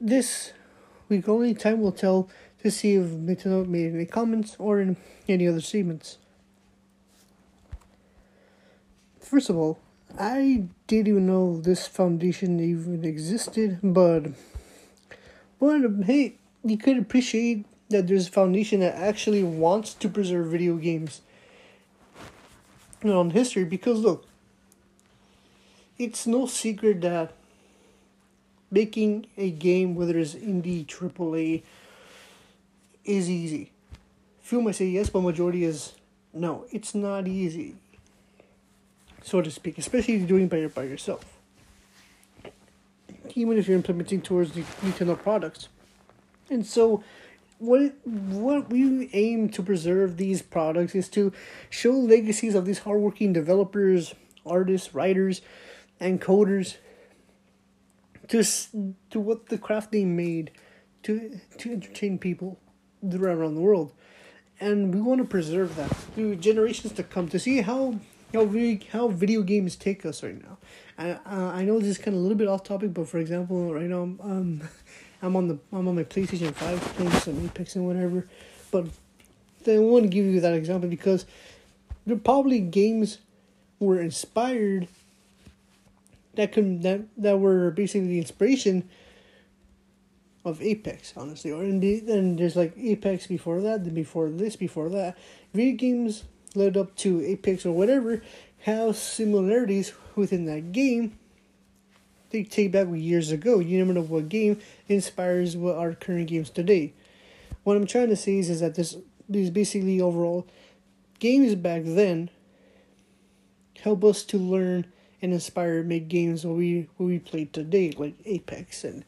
this 0.00 0.52
week 1.08 1.28
only 1.28 1.54
time 1.54 1.80
will 1.80 1.92
tell 1.92 2.28
to 2.62 2.70
see 2.70 2.94
if 2.94 3.06
Nintendo 3.06 3.66
made 3.66 3.94
any 3.94 4.04
comments 4.04 4.56
or 4.58 4.94
any 5.28 5.48
other 5.48 5.60
statements. 5.60 6.18
First 9.20 9.48
of 9.48 9.56
all, 9.56 9.78
I 10.18 10.64
didn't 10.86 11.08
even 11.08 11.26
know 11.26 11.60
this 11.60 11.86
foundation 11.86 12.60
even 12.60 13.04
existed, 13.04 13.78
but 13.82 14.32
but 15.58 15.80
hey, 16.04 16.36
you 16.64 16.76
could 16.76 16.98
appreciate 16.98 17.64
that 17.90 18.06
there's 18.06 18.28
a 18.28 18.30
foundation 18.30 18.80
that 18.80 18.94
actually 18.94 19.42
wants 19.42 19.94
to 19.94 20.08
preserve 20.08 20.50
video 20.50 20.76
games 20.76 21.22
on 23.02 23.30
history 23.30 23.64
because 23.64 24.00
look, 24.00 24.27
it's 25.98 26.26
no 26.26 26.46
secret 26.46 27.00
that 27.00 27.32
making 28.70 29.26
a 29.36 29.50
game, 29.50 29.94
whether 29.94 30.18
it's 30.18 30.34
indie, 30.34 30.86
AAA, 30.86 31.62
is 33.04 33.28
easy. 33.30 33.72
Few 34.40 34.62
might 34.62 34.74
say 34.74 34.86
yes, 34.86 35.10
but 35.10 35.20
majority 35.22 35.64
is 35.64 35.94
no. 36.32 36.66
It's 36.70 36.94
not 36.94 37.26
easy, 37.26 37.76
so 39.22 39.42
to 39.42 39.50
speak, 39.50 39.78
especially 39.78 40.18
doing 40.20 40.44
it 40.44 40.50
by, 40.50 40.66
by 40.66 40.84
yourself. 40.84 41.24
Even 43.34 43.58
if 43.58 43.68
you're 43.68 43.76
implementing 43.76 44.22
towards 44.22 44.52
the 44.52 44.62
Nintendo 44.82 45.20
products. 45.20 45.68
And 46.50 46.64
so, 46.64 47.04
what 47.58 47.92
what 48.04 48.70
we 48.70 49.10
aim 49.12 49.48
to 49.50 49.62
preserve 49.62 50.16
these 50.16 50.40
products 50.40 50.94
is 50.94 51.08
to 51.10 51.32
show 51.68 51.92
legacies 51.92 52.54
of 52.54 52.64
these 52.64 52.80
hardworking 52.80 53.32
developers, 53.32 54.14
artists, 54.46 54.94
writers, 54.94 55.42
and 56.00 56.20
coders 56.20 56.76
to 58.28 58.44
to 59.10 59.20
what 59.20 59.46
the 59.46 59.58
craft 59.58 59.92
they 59.92 60.04
made 60.04 60.50
to 61.02 61.40
to 61.58 61.72
entertain 61.72 62.18
people 62.18 62.58
around 63.12 63.54
the 63.54 63.60
world, 63.60 63.92
and 64.60 64.94
we 64.94 65.00
want 65.00 65.20
to 65.20 65.26
preserve 65.26 65.76
that 65.76 65.90
through 65.90 66.36
generations 66.36 66.92
to 66.92 67.02
come 67.02 67.28
to 67.28 67.38
see 67.38 67.62
how 67.62 67.98
how 68.34 68.44
video, 68.44 68.86
how 68.92 69.08
video 69.08 69.42
games 69.42 69.76
take 69.76 70.04
us 70.04 70.22
right 70.22 70.42
now. 70.42 70.58
I 70.98 71.10
uh, 71.10 71.52
I 71.54 71.64
know 71.64 71.78
this 71.78 71.88
is 71.88 71.98
kind 71.98 72.14
of 72.14 72.20
a 72.20 72.22
little 72.22 72.38
bit 72.38 72.48
off 72.48 72.64
topic, 72.64 72.92
but 72.94 73.08
for 73.08 73.18
example, 73.18 73.74
right 73.74 73.88
now 73.88 74.02
um, 74.02 74.62
I'm 75.22 75.36
on 75.36 75.48
the 75.48 75.58
I'm 75.72 75.88
on 75.88 75.94
my 75.94 76.04
PlayStation 76.04 76.54
Five 76.54 76.80
playing 76.96 77.12
some 77.12 77.44
Apex 77.44 77.76
and 77.76 77.86
whatever, 77.86 78.26
but 78.70 78.86
I 79.66 79.78
want 79.78 80.04
to 80.04 80.08
give 80.08 80.24
you 80.24 80.40
that 80.40 80.54
example 80.54 80.88
because 80.88 81.26
there 82.06 82.16
probably 82.16 82.60
games 82.60 83.18
were 83.78 84.00
inspired 84.00 84.88
that 86.38 86.52
can 86.52 86.80
that 86.82 87.00
that 87.16 87.40
were 87.40 87.72
basically 87.72 88.06
the 88.06 88.18
inspiration 88.18 88.88
of 90.44 90.62
Apex, 90.62 91.12
honestly. 91.16 91.50
Or 91.50 91.64
and 91.64 91.82
then 91.82 92.36
there's 92.36 92.54
like 92.54 92.78
Apex 92.78 93.26
before 93.26 93.60
that, 93.60 93.84
then 93.84 93.92
before 93.92 94.30
this, 94.30 94.54
before 94.54 94.88
that. 94.90 95.18
Video 95.52 95.76
games 95.76 96.22
led 96.54 96.76
up 96.76 96.94
to 96.98 97.20
Apex 97.24 97.66
or 97.66 97.72
whatever 97.72 98.22
have 98.60 98.96
similarities 98.96 99.92
within 100.14 100.44
that 100.44 100.70
game. 100.70 101.18
They 102.30 102.44
take 102.44 102.70
back 102.70 102.86
years 102.92 103.32
ago. 103.32 103.58
You 103.58 103.78
never 103.78 103.94
know 103.94 104.02
what 104.02 104.28
game 104.28 104.60
inspires 104.86 105.56
what 105.56 105.76
our 105.76 105.94
current 105.94 106.28
games 106.28 106.50
today. 106.50 106.92
What 107.64 107.76
I'm 107.76 107.86
trying 107.86 108.10
to 108.10 108.16
say 108.16 108.38
is, 108.38 108.48
is 108.48 108.60
that 108.60 108.76
this 108.76 108.96
is 109.28 109.50
basically 109.50 110.00
overall 110.00 110.46
games 111.18 111.56
back 111.56 111.82
then 111.84 112.30
help 113.80 114.04
us 114.04 114.22
to 114.24 114.38
learn 114.38 114.86
and 115.20 115.32
inspire 115.32 115.82
make 115.82 116.08
games 116.08 116.44
what 116.44 116.56
we 116.56 116.88
what 116.96 117.06
we 117.06 117.18
play 117.18 117.46
today, 117.46 117.92
like 117.96 118.14
Apex 118.24 118.84
and 118.84 119.04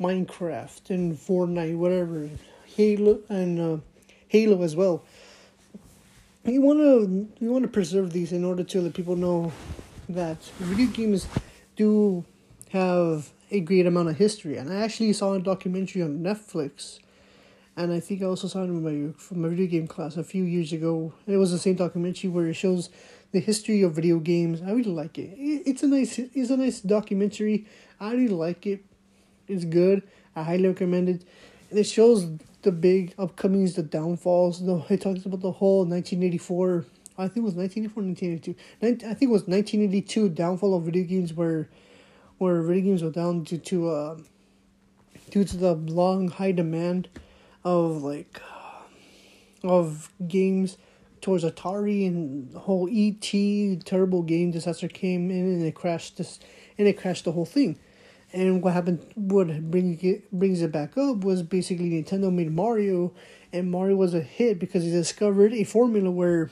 Minecraft 0.00 0.90
and 0.90 1.16
Fortnite, 1.16 1.76
whatever, 1.76 2.30
Halo 2.64 3.20
and 3.28 3.60
uh, 3.60 3.76
Halo 4.28 4.62
as 4.62 4.74
well. 4.74 5.04
You 6.44 6.62
want 6.62 6.78
to 6.78 7.28
you 7.44 7.52
want 7.52 7.62
to 7.64 7.68
preserve 7.68 8.12
these 8.12 8.32
in 8.32 8.44
order 8.44 8.64
to 8.64 8.80
let 8.80 8.94
people 8.94 9.16
know 9.16 9.52
that 10.08 10.42
video 10.58 10.86
games 10.86 11.26
do 11.76 12.24
have 12.70 13.30
a 13.50 13.60
great 13.60 13.86
amount 13.86 14.08
of 14.08 14.16
history. 14.16 14.56
And 14.56 14.72
I 14.72 14.76
actually 14.76 15.12
saw 15.12 15.34
a 15.34 15.40
documentary 15.40 16.02
on 16.02 16.20
Netflix, 16.20 17.00
and 17.76 17.92
I 17.92 18.00
think 18.00 18.22
I 18.22 18.26
also 18.26 18.48
saw 18.48 18.60
it 18.60 18.64
in 18.64 18.82
my 18.82 19.12
from 19.16 19.42
my 19.42 19.48
video 19.48 19.66
game 19.66 19.86
class 19.86 20.16
a 20.16 20.24
few 20.24 20.44
years 20.44 20.72
ago. 20.72 21.12
It 21.26 21.36
was 21.36 21.52
the 21.52 21.58
same 21.58 21.76
documentary 21.76 22.30
where 22.30 22.46
it 22.46 22.54
shows 22.54 22.90
the 23.32 23.40
history 23.40 23.82
of 23.82 23.92
video 23.94 24.18
games. 24.18 24.60
I 24.60 24.72
really 24.72 24.90
like 24.90 25.18
it. 25.18 25.34
It's 25.36 25.82
a 25.82 25.86
nice 25.86 26.18
it's 26.18 26.50
a 26.50 26.56
nice 26.56 26.80
documentary. 26.80 27.66
I 28.00 28.12
really 28.12 28.28
like 28.28 28.66
it. 28.66 28.84
It's 29.48 29.64
good. 29.64 30.02
I 30.34 30.42
highly 30.42 30.68
recommend 30.68 31.08
it. 31.08 31.24
And 31.70 31.78
it 31.78 31.84
shows 31.84 32.28
the 32.62 32.72
big 32.72 33.16
upcomings, 33.16 33.76
the 33.76 33.82
downfalls. 33.82 34.64
The 34.64 34.84
it 34.88 35.00
talks 35.00 35.24
about 35.24 35.40
the 35.40 35.52
whole 35.52 35.84
nineteen 35.84 36.22
eighty 36.22 36.38
four. 36.38 36.84
I 37.18 37.24
think 37.24 37.38
it 37.38 37.52
was 37.52 37.54
1984, 37.54 38.02
1982. 38.02 39.06
I 39.10 39.14
think 39.14 39.28
it 39.28 39.32
was 39.32 39.46
1982 39.46 40.30
downfall 40.30 40.74
of 40.74 40.84
video 40.84 41.04
games 41.04 41.34
where 41.34 41.68
where 42.38 42.62
video 42.62 42.84
games 42.84 43.02
were 43.02 43.10
down 43.10 43.44
due 43.44 43.58
to 43.58 43.90
uh, 43.90 44.16
due 45.30 45.44
to 45.44 45.56
the 45.56 45.74
long 45.74 46.28
high 46.28 46.52
demand 46.52 47.08
of 47.64 48.02
like 48.02 48.40
of 49.62 50.10
games 50.26 50.76
towards 51.20 51.44
Atari 51.44 52.06
and 52.06 52.50
the 52.52 52.60
whole 52.60 52.88
ET 52.90 53.84
terrible 53.84 54.22
game 54.22 54.50
disaster 54.50 54.88
came 54.88 55.30
in 55.30 55.46
and 55.46 55.62
it 55.62 55.74
crashed 55.74 56.16
this 56.16 56.40
and 56.78 56.88
it 56.88 56.98
crashed 56.98 57.24
the 57.24 57.32
whole 57.32 57.44
thing. 57.44 57.78
And 58.32 58.62
what 58.62 58.72
happened? 58.72 59.04
What 59.16 59.70
brings 59.70 60.02
it 60.02 60.30
brings 60.30 60.62
it 60.62 60.70
back 60.70 60.96
up 60.96 61.24
was 61.24 61.42
basically 61.42 61.90
Nintendo 61.90 62.32
made 62.32 62.52
Mario, 62.52 63.12
and 63.52 63.70
Mario 63.70 63.96
was 63.96 64.14
a 64.14 64.20
hit 64.20 64.60
because 64.60 64.84
he 64.84 64.90
discovered 64.90 65.52
a 65.52 65.64
formula 65.64 66.10
where 66.10 66.50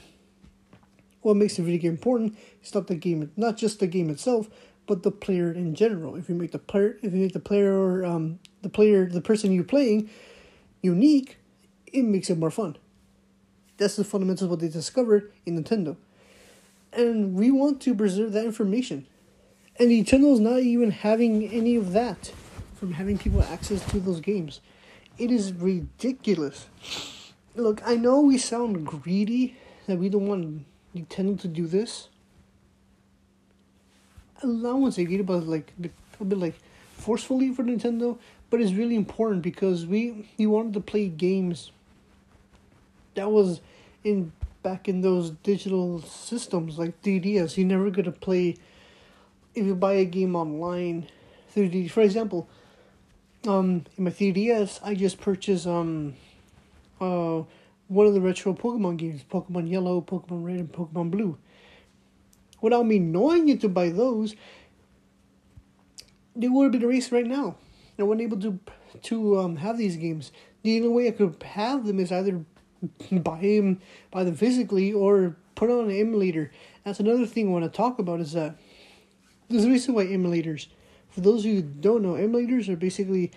what 1.20 1.36
makes 1.36 1.58
a 1.58 1.62
video 1.62 1.80
game 1.80 1.92
important 1.92 2.36
is 2.62 2.74
not 2.74 2.88
the 2.88 2.96
game, 2.96 3.30
not 3.36 3.56
just 3.56 3.78
the 3.78 3.86
game 3.86 4.10
itself, 4.10 4.48
but 4.86 5.04
the 5.04 5.12
player 5.12 5.52
in 5.52 5.74
general. 5.74 6.16
If 6.16 6.28
you 6.28 6.34
make 6.34 6.50
the 6.50 6.58
player, 6.58 6.98
if 7.00 7.12
you 7.12 7.20
make 7.20 7.32
the 7.32 7.40
player, 7.40 8.04
um, 8.04 8.40
the 8.62 8.68
player, 8.68 9.06
the 9.06 9.20
person 9.20 9.52
you're 9.52 9.62
playing, 9.62 10.10
unique, 10.82 11.38
it 11.86 12.02
makes 12.04 12.30
it 12.30 12.38
more 12.38 12.50
fun. 12.50 12.76
That's 13.76 13.96
the 13.96 14.04
fundamentals 14.04 14.50
what 14.50 14.60
they 14.60 14.68
discovered 14.68 15.32
in 15.46 15.62
Nintendo. 15.62 15.96
And 16.92 17.34
we 17.34 17.50
want 17.50 17.80
to 17.82 17.94
preserve 17.94 18.32
that 18.32 18.44
information. 18.44 19.06
And 19.78 19.90
Nintendo's 19.90 20.40
not 20.40 20.60
even 20.60 20.90
having 20.90 21.48
any 21.48 21.76
of 21.76 21.92
that 21.92 22.32
from 22.74 22.92
having 22.92 23.18
people 23.18 23.42
access 23.42 23.84
to 23.90 24.00
those 24.00 24.20
games. 24.20 24.60
It 25.18 25.30
is 25.30 25.52
ridiculous. 25.52 26.66
Look, 27.54 27.80
I 27.84 27.96
know 27.96 28.20
we 28.20 28.38
sound 28.38 28.86
greedy 28.86 29.56
that 29.86 29.98
we 29.98 30.08
don't 30.08 30.26
want 30.26 30.64
Nintendo 30.94 31.40
to 31.40 31.48
do 31.48 31.66
this. 31.66 32.08
I 34.42 34.46
won't 34.46 34.94
say 34.94 35.04
greedy, 35.04 35.22
but 35.22 35.46
like 35.46 35.72
a 36.20 36.24
bit 36.24 36.38
like 36.38 36.54
forcefully 36.96 37.52
for 37.52 37.64
Nintendo. 37.64 38.18
But 38.50 38.60
it's 38.60 38.72
really 38.72 38.96
important 38.96 39.42
because 39.42 39.86
we 39.86 40.28
we 40.38 40.46
wanted 40.46 40.74
to 40.74 40.80
play 40.80 41.08
games 41.08 41.70
that 43.14 43.30
was 43.30 43.60
in 44.04 44.32
back 44.62 44.88
in 44.88 45.00
those 45.00 45.30
digital 45.42 46.00
systems 46.00 46.78
like 46.78 47.00
3DS, 47.02 47.56
you're 47.56 47.66
never 47.66 47.90
gonna 47.90 48.12
play. 48.12 48.56
If 49.54 49.66
you 49.66 49.74
buy 49.74 49.94
a 49.94 50.04
game 50.04 50.36
online 50.36 51.08
3d 51.54 51.90
for 51.90 52.02
example, 52.02 52.48
um, 53.46 53.84
in 53.96 54.04
my 54.04 54.10
3DS, 54.10 54.80
I 54.82 54.94
just 54.94 55.20
purchased 55.20 55.66
um, 55.66 56.14
uh, 57.00 57.42
one 57.88 58.06
of 58.06 58.14
the 58.14 58.20
retro 58.20 58.54
Pokemon 58.54 58.98
games, 58.98 59.24
Pokemon 59.30 59.68
Yellow, 59.68 60.00
Pokemon 60.00 60.44
Red, 60.44 60.56
and 60.56 60.72
Pokemon 60.72 61.10
Blue. 61.10 61.38
Without 62.60 62.86
me 62.86 62.98
knowing 62.98 63.48
it 63.48 63.60
to 63.60 63.68
buy 63.68 63.90
those, 63.90 64.34
they 66.34 66.48
would 66.48 66.64
have 66.64 66.72
been 66.72 66.82
erased 66.82 67.12
right 67.12 67.26
now. 67.26 67.56
I 67.98 68.04
wasn't 68.04 68.22
able 68.22 68.40
to 68.40 68.58
to 69.02 69.38
um, 69.38 69.56
have 69.56 69.76
these 69.76 69.96
games. 69.96 70.32
The 70.62 70.76
only 70.76 70.88
way 70.88 71.08
I 71.08 71.12
could 71.12 71.42
have 71.42 71.86
them 71.86 71.98
is 71.98 72.12
either 72.12 72.44
buy 73.12 73.40
them, 73.40 73.80
buy 74.10 74.24
them 74.24 74.34
physically, 74.34 74.92
or 74.92 75.36
put 75.54 75.70
on 75.70 75.90
an 75.90 75.96
emulator. 75.96 76.52
That's 76.84 77.00
another 77.00 77.26
thing 77.26 77.48
I 77.48 77.50
want 77.50 77.64
to 77.64 77.76
talk 77.76 77.98
about. 77.98 78.20
Is 78.20 78.32
that 78.32 78.56
there's 79.48 79.64
a 79.64 79.68
reason 79.68 79.94
why 79.94 80.06
emulators. 80.06 80.66
For 81.10 81.20
those 81.20 81.42
who 81.42 81.62
don't 81.62 82.02
know, 82.02 82.12
emulators 82.12 82.68
are 82.68 82.76
basically, 82.76 83.32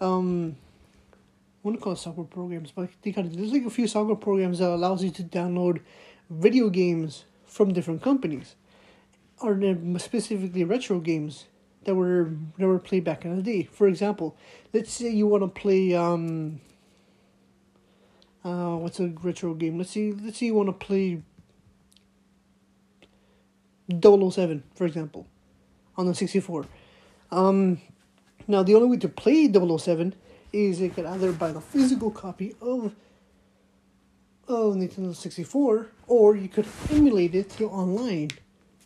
um, 0.00 0.56
I 1.12 1.16
want 1.62 1.76
to 1.76 1.82
call 1.82 1.92
it 1.94 1.98
software 1.98 2.26
programs, 2.26 2.70
but 2.70 2.88
they 3.02 3.12
kind 3.12 3.26
of 3.26 3.36
there's 3.36 3.52
like 3.52 3.66
a 3.66 3.70
few 3.70 3.86
software 3.86 4.16
programs 4.16 4.60
that 4.60 4.70
allows 4.70 5.04
you 5.04 5.10
to 5.10 5.22
download 5.24 5.80
video 6.30 6.70
games 6.70 7.24
from 7.44 7.72
different 7.72 8.02
companies, 8.02 8.54
or 9.40 9.58
specifically 9.98 10.64
retro 10.64 11.00
games 11.00 11.46
that 11.84 11.94
were 11.94 12.30
that 12.58 12.66
were 12.66 12.78
played 12.78 13.04
back 13.04 13.24
in 13.24 13.36
the 13.36 13.42
day. 13.42 13.64
For 13.64 13.86
example, 13.86 14.36
let's 14.72 14.92
say 14.92 15.10
you 15.10 15.26
want 15.26 15.42
to 15.42 15.48
play 15.48 15.94
um 15.94 16.60
uh 18.44 18.76
what's 18.76 19.00
a 19.00 19.08
retro 19.22 19.54
game? 19.54 19.78
Let's 19.78 19.90
see 19.90 20.12
let's 20.12 20.38
say 20.38 20.46
you 20.46 20.54
want 20.54 20.68
to 20.68 20.72
play 20.72 21.22
007, 23.90 24.62
for 24.74 24.86
example, 24.86 25.26
on 25.96 26.06
the 26.06 26.14
64. 26.14 26.66
Um 27.30 27.80
now 28.46 28.62
the 28.62 28.74
only 28.74 28.88
way 28.88 28.96
to 28.98 29.08
play 29.08 29.50
007 29.50 30.14
is 30.52 30.80
you 30.80 30.90
can 30.90 31.06
either 31.06 31.32
buy 31.32 31.52
the 31.52 31.60
physical 31.60 32.10
copy 32.10 32.54
of 32.60 32.94
of 34.46 34.74
Nintendo 34.74 35.14
64 35.14 35.86
or 36.06 36.36
you 36.36 36.48
could 36.48 36.66
emulate 36.90 37.34
it 37.34 37.50
through 37.50 37.68
online 37.68 38.30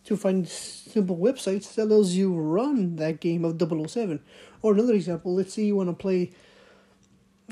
to 0.09 0.17
find 0.17 0.49
simple 0.49 1.19
websites 1.19 1.75
that 1.75 1.83
allows 1.83 2.15
you 2.15 2.35
run 2.35 2.97
that 2.97 3.21
game 3.21 3.45
of 3.45 3.61
007. 3.61 4.21
Or 4.63 4.73
another 4.73 4.95
example, 4.95 5.35
let's 5.35 5.53
say 5.53 5.65
you 5.65 5.77
want 5.77 5.91
to 5.91 5.95
play 5.95 6.33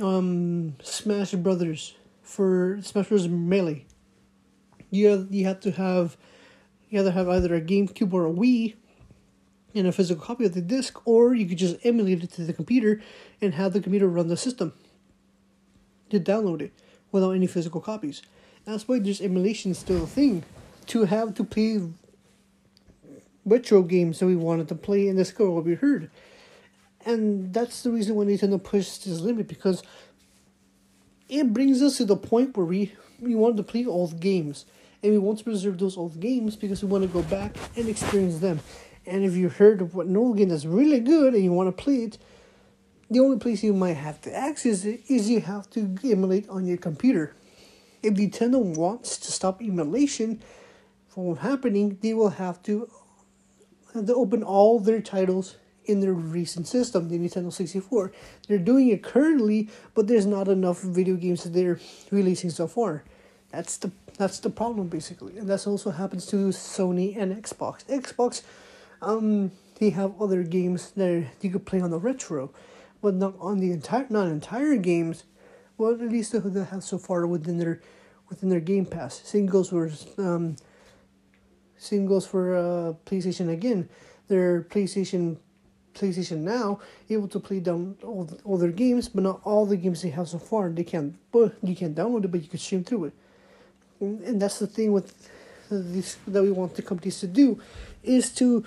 um, 0.01 0.75
Smash 0.83 1.33
Brothers 1.33 1.97
for 2.23 2.79
Smash 2.81 3.09
Bros. 3.11 3.29
Melee. 3.29 3.85
You 4.91 5.09
have, 5.09 5.27
you 5.31 5.45
have 5.45 5.61
to 5.61 5.71
have 5.73 6.17
you 6.89 6.99
either 6.99 7.11
have 7.11 7.29
either 7.29 7.55
a 7.55 7.61
GameCube 7.61 8.15
or 8.15 8.27
a 8.27 8.33
Wii 8.33 8.75
and 9.75 9.87
a 9.87 9.93
physical 9.93 10.25
copy 10.25 10.47
of 10.47 10.55
the 10.55 10.63
disc, 10.63 11.07
or 11.07 11.35
you 11.35 11.45
could 11.45 11.59
just 11.59 11.77
emulate 11.85 12.25
it 12.25 12.33
to 12.33 12.43
the 12.43 12.55
computer 12.55 13.03
and 13.43 13.53
have 13.53 13.75
the 13.75 13.83
computer 13.83 14.09
run 14.09 14.29
the 14.29 14.37
system 14.37 14.73
to 16.09 16.19
download 16.19 16.63
it 16.63 16.73
without 17.13 17.33
any 17.33 17.47
physical 17.47 17.83
copies. 17.83 18.23
That's 18.65 18.89
why 18.89 18.99
there's 18.99 19.21
emulation 19.21 19.75
still 19.75 20.05
a 20.05 20.07
thing. 20.07 20.45
To 20.87 21.05
have 21.05 21.35
to 21.35 21.45
play 21.45 21.81
retro 23.47 23.83
games 23.83 24.19
that 24.19 24.27
we 24.27 24.37
wanted 24.37 24.69
to 24.69 24.75
play 24.75 25.09
and 25.09 25.17
discover 25.17 25.51
what 25.51 25.65
we 25.65 25.75
heard. 25.75 26.11
And 27.07 27.55
that's 27.55 27.83
the 27.83 27.93
reason 27.93 28.17
why 28.17 28.25
Nintendo 28.25 28.63
pushed 28.63 29.05
this 29.05 29.21
limit 29.21 29.47
because 29.47 29.83
it 31.29 31.55
brings 31.55 31.81
us 31.81 31.97
to 31.99 32.05
the 32.05 32.17
point 32.17 32.57
where 32.57 32.67
we, 32.67 32.93
we 33.21 33.37
want 33.37 33.57
to 33.57 33.63
play 33.63 33.87
old 33.87 34.21
games. 34.21 34.67
And 35.03 35.13
we 35.13 35.19
want 35.19 35.39
to 35.39 35.45
preserve 35.45 35.79
those 35.79 35.97
old 35.97 36.19
games 36.19 36.57
because 36.57 36.83
we 36.83 36.89
want 36.89 37.05
to 37.05 37.09
go 37.09 37.23
back 37.23 37.57
and 37.77 37.89
experience 37.89 38.39
them. 38.39 38.61
And 39.07 39.25
if 39.25 39.35
you 39.35 39.49
heard 39.49 39.81
of 39.81 39.95
what 39.95 40.07
an 40.07 40.17
old 40.17 40.37
game 40.37 40.49
that's 40.49 40.65
really 40.65 40.99
good 40.99 41.35
and 41.35 41.45
you 41.45 41.53
want 41.53 41.75
to 41.75 41.83
play 41.83 41.97
it, 41.97 42.19
the 43.09 43.21
only 43.21 43.39
place 43.39 43.63
you 43.63 43.73
might 43.73 43.95
have 43.95 44.21
to 44.23 44.35
access 44.35 44.85
it 44.85 45.03
is 45.09 45.31
you 45.31 45.41
have 45.41 45.71
to 45.71 45.97
emulate 46.03 46.49
on 46.49 46.67
your 46.67 46.77
computer. 46.77 47.37
If 48.03 48.15
Nintendo 48.15 48.61
wants 48.61 49.17
to 49.19 49.31
stop 49.31 49.63
emulation 49.63 50.43
from 51.09 51.37
happening, 51.37 51.99
they 52.03 52.15
will 52.15 52.31
have 52.31 52.61
to 52.65 52.91
they 54.05 54.13
open 54.13 54.43
all 54.43 54.81
their 54.81 55.01
titles 55.01 55.57
in 55.87 56.01
their 56.01 56.13
recent 56.13 56.67
system, 56.67 57.09
the 57.09 57.19
Nintendo 57.19 57.53
64. 57.53 58.13
They're 58.49 58.59
doing 58.59 58.89
it 58.89 59.03
currently, 59.03 59.69
but 59.95 60.07
there's 60.07 60.27
not 60.27 60.49
enough 60.49 60.83
video 60.83 61.15
games 61.17 61.45
that 61.45 61.53
they're 61.53 61.81
releasing 62.11 62.51
so 62.51 62.67
far. 62.67 63.05
That's 63.51 63.77
the 63.77 63.91
that's 64.19 64.41
the 64.41 64.51
problem 64.51 64.89
basically, 64.89 65.37
and 65.39 65.49
that 65.49 65.67
also 65.67 65.91
happens 65.91 66.27
to 66.27 66.37
Sony 66.49 67.17
and 67.17 67.37
Xbox. 67.37 67.85
Xbox, 67.85 68.43
um, 69.03 69.53
they 69.79 69.91
have 69.91 70.21
other 70.21 70.43
games 70.43 70.91
that 70.93 71.27
you 71.43 71.51
could 71.51 71.67
play 71.67 71.81
on 71.81 71.91
the 71.91 71.99
retro, 71.99 72.51
but 73.03 73.15
not 73.15 73.35
on 73.39 73.59
the 73.59 73.73
entire 73.73 74.07
not 74.11 74.29
entire 74.29 74.77
games. 74.77 75.25
Well, 75.79 75.93
at 75.93 76.01
least 76.01 76.33
they 76.33 76.65
have 76.65 76.83
so 76.83 76.99
far 76.99 77.27
within 77.27 77.59
their 77.59 77.81
within 78.29 78.49
their 78.49 78.61
Game 78.61 78.87
Pass. 78.87 79.35
Goes 79.47 79.69
for 79.69 79.91
um, 80.19 80.57
same 81.79 82.07
goes 82.07 82.27
for 82.27 82.57
uh, 82.57 82.93
PlayStation 83.05 83.51
again. 83.51 83.89
Their 84.29 84.63
PlayStation 84.63 85.39
PlayStation 85.95 86.39
Now 86.39 86.81
able 87.09 87.29
to 87.29 87.41
play 87.41 87.61
down 87.61 87.97
all, 88.05 88.29
all 88.45 88.59
their 88.59 88.71
games, 88.71 89.09
but 89.09 89.23
not 89.23 89.41
all 89.45 89.65
the 89.67 89.77
games 89.77 90.03
they 90.03 90.11
have 90.11 90.29
so 90.29 90.39
far. 90.39 90.69
They 90.69 90.85
can't, 90.85 91.17
but 91.33 91.55
you 91.63 91.75
can 91.75 91.95
download 91.95 92.25
it, 92.25 92.31
but 92.31 92.43
you 92.43 92.49
can 92.49 92.59
stream 92.59 92.85
through 92.85 93.07
it. 93.07 93.13
And, 94.01 94.21
and 94.23 94.43
that's 94.43 94.59
the 94.59 94.67
thing 94.67 94.93
with 94.93 95.15
this 95.71 96.19
that 96.29 96.43
we 96.43 96.51
want 96.51 96.75
the 96.75 96.83
companies 96.83 97.19
to 97.21 97.27
do, 97.27 97.61
is 98.03 98.31
to 98.35 98.65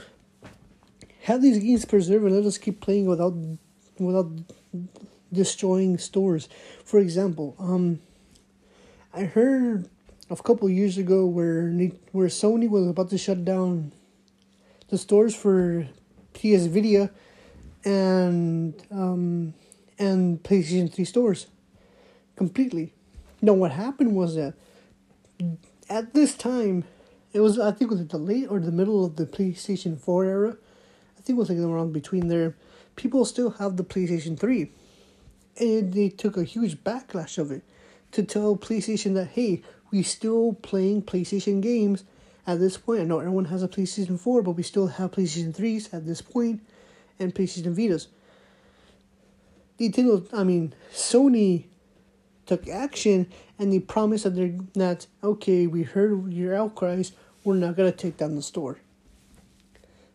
have 1.23 1.41
these 1.41 1.59
games 1.59 1.85
preserved 1.85 2.25
and 2.25 2.35
let 2.35 2.45
us 2.45 2.57
keep 2.57 2.81
playing 2.81 3.05
without 3.05 3.33
without 3.99 4.31
destroying 5.31 5.97
stores. 5.97 6.49
For 6.83 6.99
example, 6.99 7.55
um, 7.59 7.99
I 9.13 9.23
heard 9.23 9.89
a 10.29 10.35
couple 10.35 10.69
years 10.69 10.97
ago 10.97 11.25
where 11.25 11.71
where 12.11 12.27
Sony 12.27 12.69
was 12.69 12.87
about 12.87 13.09
to 13.09 13.17
shut 13.17 13.43
down 13.43 13.91
the 14.89 14.97
stores 14.97 15.35
for 15.35 15.87
PS 16.33 16.65
Vita 16.65 17.09
and 17.83 18.73
um, 18.91 19.53
and 19.97 20.41
PlayStation 20.43 20.93
3 20.93 21.05
stores 21.05 21.47
completely. 22.35 22.93
No, 23.41 23.53
what 23.53 23.71
happened 23.71 24.15
was 24.15 24.35
that 24.35 24.53
at 25.89 26.13
this 26.13 26.35
time, 26.35 26.83
it 27.33 27.39
was 27.39 27.59
I 27.59 27.71
think 27.71 27.91
it 27.91 27.95
was 27.95 28.07
the 28.07 28.17
late 28.17 28.47
or 28.49 28.59
the 28.59 28.71
middle 28.71 29.05
of 29.05 29.15
the 29.15 29.25
PlayStation 29.25 29.99
4 29.99 30.25
era. 30.25 30.57
I 31.17 31.21
think 31.21 31.37
it 31.37 31.39
was 31.39 31.49
like 31.49 31.59
around 31.59 31.93
between 31.93 32.27
there. 32.27 32.55
People 32.95 33.25
still 33.25 33.51
have 33.51 33.77
the 33.77 33.83
PlayStation 33.83 34.39
3. 34.39 34.71
And 35.59 35.93
they 35.93 36.09
took 36.09 36.37
a 36.37 36.43
huge 36.43 36.77
backlash 36.83 37.37
of 37.37 37.51
it 37.51 37.63
to 38.11 38.23
tell 38.23 38.55
PlayStation 38.55 39.13
that 39.15 39.29
hey, 39.29 39.61
we 39.91 40.03
still 40.03 40.53
playing 40.53 41.03
PlayStation 41.03 41.61
games 41.61 42.03
at 42.45 42.59
this 42.59 42.77
point. 42.77 43.01
I 43.01 43.03
know 43.03 43.19
everyone 43.19 43.45
has 43.45 43.63
a 43.63 43.67
PlayStation 43.67 44.19
4, 44.19 44.41
but 44.41 44.51
we 44.51 44.63
still 44.63 44.87
have 44.87 45.11
PlayStation 45.11 45.55
3s 45.55 45.93
at 45.93 46.05
this 46.05 46.21
point 46.21 46.61
and 47.19 47.33
PlayStation 47.33 47.75
Vitas. 47.75 48.07
Nintendo, 49.79 50.27
I 50.33 50.43
mean, 50.43 50.73
Sony 50.93 51.65
took 52.45 52.67
action 52.67 53.31
and 53.57 53.71
they 53.71 53.79
promised 53.79 54.23
that 54.23 54.35
they're 54.35 54.57
that 54.73 55.05
okay, 55.23 55.67
we 55.67 55.83
heard 55.83 56.33
your 56.33 56.55
outcries, 56.55 57.11
we're 57.43 57.55
not 57.55 57.77
gonna 57.77 57.91
take 57.91 58.17
down 58.17 58.35
the 58.35 58.41
store. 58.41 58.79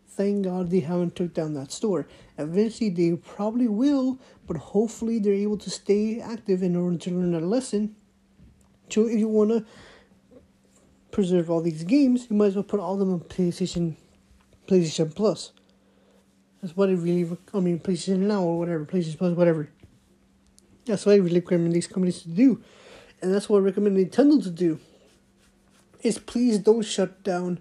Thank 0.07 0.45
God 0.45 0.69
they 0.69 0.81
haven't 0.81 1.15
took 1.15 1.33
down 1.33 1.55
that 1.55 1.71
store. 1.71 2.07
Eventually 2.37 2.89
they 2.89 3.15
probably 3.15 3.67
will, 3.67 4.19
but 4.47 4.57
hopefully 4.57 5.19
they're 5.19 5.33
able 5.33 5.57
to 5.57 5.69
stay 5.69 6.21
active 6.21 6.61
in 6.61 6.75
order 6.75 6.97
to 6.97 7.11
learn 7.11 7.33
a 7.33 7.39
lesson 7.39 7.95
so 8.89 9.07
if 9.07 9.19
you 9.19 9.27
want 9.27 9.51
to 9.51 9.65
preserve 11.11 11.49
all 11.49 11.61
these 11.61 11.83
games, 11.83 12.27
you 12.29 12.35
might 12.35 12.47
as 12.47 12.55
well 12.55 12.63
put 12.63 12.79
all 12.79 12.93
of 12.93 12.99
them 12.99 13.13
on 13.13 13.19
PlayStation, 13.21 13.95
PlayStation 14.67 15.13
Plus. 15.15 15.51
That's 16.61 16.75
what 16.75 16.89
I 16.89 16.93
really, 16.93 17.29
I 17.53 17.59
mean, 17.59 17.79
PlayStation 17.79 18.19
Now 18.19 18.43
or 18.43 18.59
whatever, 18.59 18.85
PlayStation 18.85 19.17
Plus, 19.17 19.35
whatever. 19.35 19.69
That's 20.85 21.05
what 21.05 21.13
I 21.13 21.17
really 21.17 21.39
recommend 21.39 21.73
these 21.73 21.87
companies 21.87 22.21
to 22.23 22.29
do, 22.29 22.61
and 23.21 23.33
that's 23.33 23.49
what 23.49 23.57
I 23.57 23.61
recommend 23.61 23.97
Nintendo 23.97 24.41
to 24.43 24.49
do. 24.49 24.79
Is 26.01 26.19
please 26.19 26.59
don't 26.59 26.83
shut 26.83 27.23
down 27.23 27.59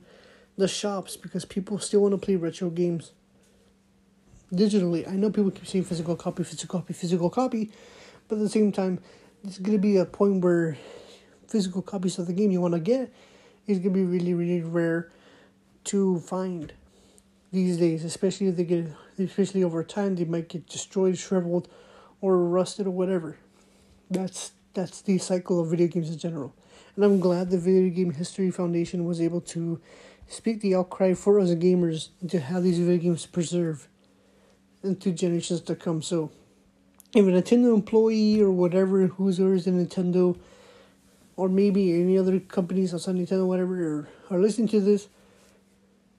the 0.59 0.69
shops 0.69 1.17
because 1.17 1.45
people 1.47 1.79
still 1.79 2.01
want 2.01 2.13
to 2.13 2.19
play 2.19 2.37
retro 2.37 2.69
games 2.69 3.13
digitally. 4.53 5.09
I 5.09 5.13
know 5.13 5.31
people 5.31 5.51
keep 5.51 5.67
saying 5.67 5.85
physical 5.85 6.17
copy, 6.17 6.45
physical 6.45 6.81
copy, 6.81 6.93
physical 6.93 7.31
copy, 7.31 7.71
but 8.29 8.37
at 8.37 8.43
the 8.43 8.49
same 8.49 8.73
time, 8.73 9.01
it's 9.43 9.59
gonna 9.59 9.79
be 9.79 9.97
a 9.97 10.05
point 10.05 10.43
where 10.43 10.77
physical 11.55 11.83
copies 11.83 12.19
of 12.19 12.27
the 12.27 12.33
game 12.33 12.51
you 12.51 12.61
want 12.61 12.75
to 12.75 12.81
get 12.81 13.15
is 13.69 13.79
going 13.79 13.95
to 13.95 14.01
be 14.01 14.03
really, 14.03 14.35
really 14.35 14.61
rare 14.61 15.09
to 15.85 16.19
find 16.19 16.73
these 17.53 17.77
days, 17.77 18.05
especially 18.05 18.49
if 18.49 18.57
they 18.57 18.65
get, 18.65 18.87
especially 19.21 19.63
over 19.63 19.85
time, 19.85 20.17
they 20.17 20.25
might 20.25 20.49
get 20.49 20.67
destroyed, 20.67 21.17
shriveled, 21.17 21.69
or 22.21 22.39
rusted, 22.39 22.89
or 22.89 22.91
whatever. 22.91 23.39
That's 24.11 24.51
that's 24.73 25.01
the 25.03 25.19
cycle 25.19 25.61
of 25.61 25.69
video 25.69 25.87
games 25.87 26.11
in 26.11 26.19
general. 26.19 26.53
And 26.97 27.05
I'm 27.05 27.21
glad 27.21 27.51
the 27.51 27.59
Video 27.59 27.89
Game 27.89 28.11
History 28.11 28.51
Foundation 28.51 29.05
was 29.05 29.21
able 29.21 29.41
to 29.43 29.81
speak 30.27 30.61
the 30.61 30.75
outcry 30.75 31.15
for 31.15 31.39
us 31.39 31.51
gamers 31.51 32.09
and 32.21 32.29
to 32.33 32.41
have 32.41 32.65
these 32.65 32.81
video 32.81 32.99
games 32.99 33.27
preserved 33.27 33.87
into 34.83 35.13
generations 35.13 35.61
to 35.61 35.77
come. 35.77 36.03
So, 36.03 36.33
if 37.15 37.25
a 37.25 37.31
Nintendo 37.31 37.73
employee 37.73 38.41
or 38.41 38.51
whatever 38.51 39.07
who's 39.07 39.39
always 39.39 39.69
in 39.69 39.87
Nintendo, 39.87 40.37
or 41.37 41.49
maybe 41.49 42.01
any 42.01 42.19
other 42.19 42.39
companies 42.41 42.95
outside 42.95 43.17
Nintendo, 43.17 43.47
whatever, 43.47 43.75
are, 43.99 44.09
are 44.31 44.39
listening 44.39 44.69
to 44.69 44.81
this, 44.81 45.09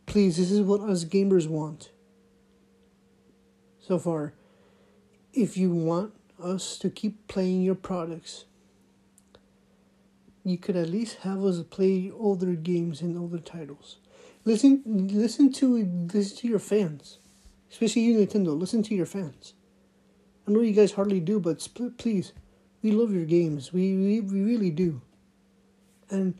please, 0.05 0.37
this 0.37 0.51
is 0.51 0.61
what 0.61 0.81
us 0.81 1.05
gamers 1.05 1.47
want. 1.47 1.91
So 3.79 3.99
far, 3.99 4.33
if 5.33 5.57
you 5.57 5.71
want 5.71 6.13
us 6.41 6.77
to 6.79 6.89
keep 6.89 7.27
playing 7.27 7.61
your 7.61 7.75
products, 7.75 8.45
you 10.43 10.57
could 10.57 10.75
at 10.75 10.89
least 10.89 11.17
have 11.21 11.43
us 11.43 11.61
play 11.63 12.11
older 12.11 12.53
games 12.53 13.01
and 13.01 13.17
older 13.17 13.39
titles. 13.39 13.97
Listen, 14.43 14.81
listen 14.85 15.51
to 15.53 15.83
listen 16.13 16.37
to 16.37 16.47
your 16.47 16.59
fans, 16.59 17.17
especially 17.71 18.03
you 18.03 18.17
Nintendo. 18.17 18.57
Listen 18.57 18.83
to 18.83 18.95
your 18.95 19.07
fans. 19.07 19.53
I 20.47 20.51
know 20.51 20.61
you 20.61 20.73
guys 20.73 20.91
hardly 20.91 21.19
do, 21.19 21.39
but 21.39 21.67
please, 21.97 22.31
we 22.83 22.91
love 22.91 23.11
your 23.11 23.25
games. 23.25 23.73
We 23.73 23.95
we, 23.95 24.21
we 24.21 24.41
really 24.41 24.69
do. 24.69 25.01
And 26.09 26.35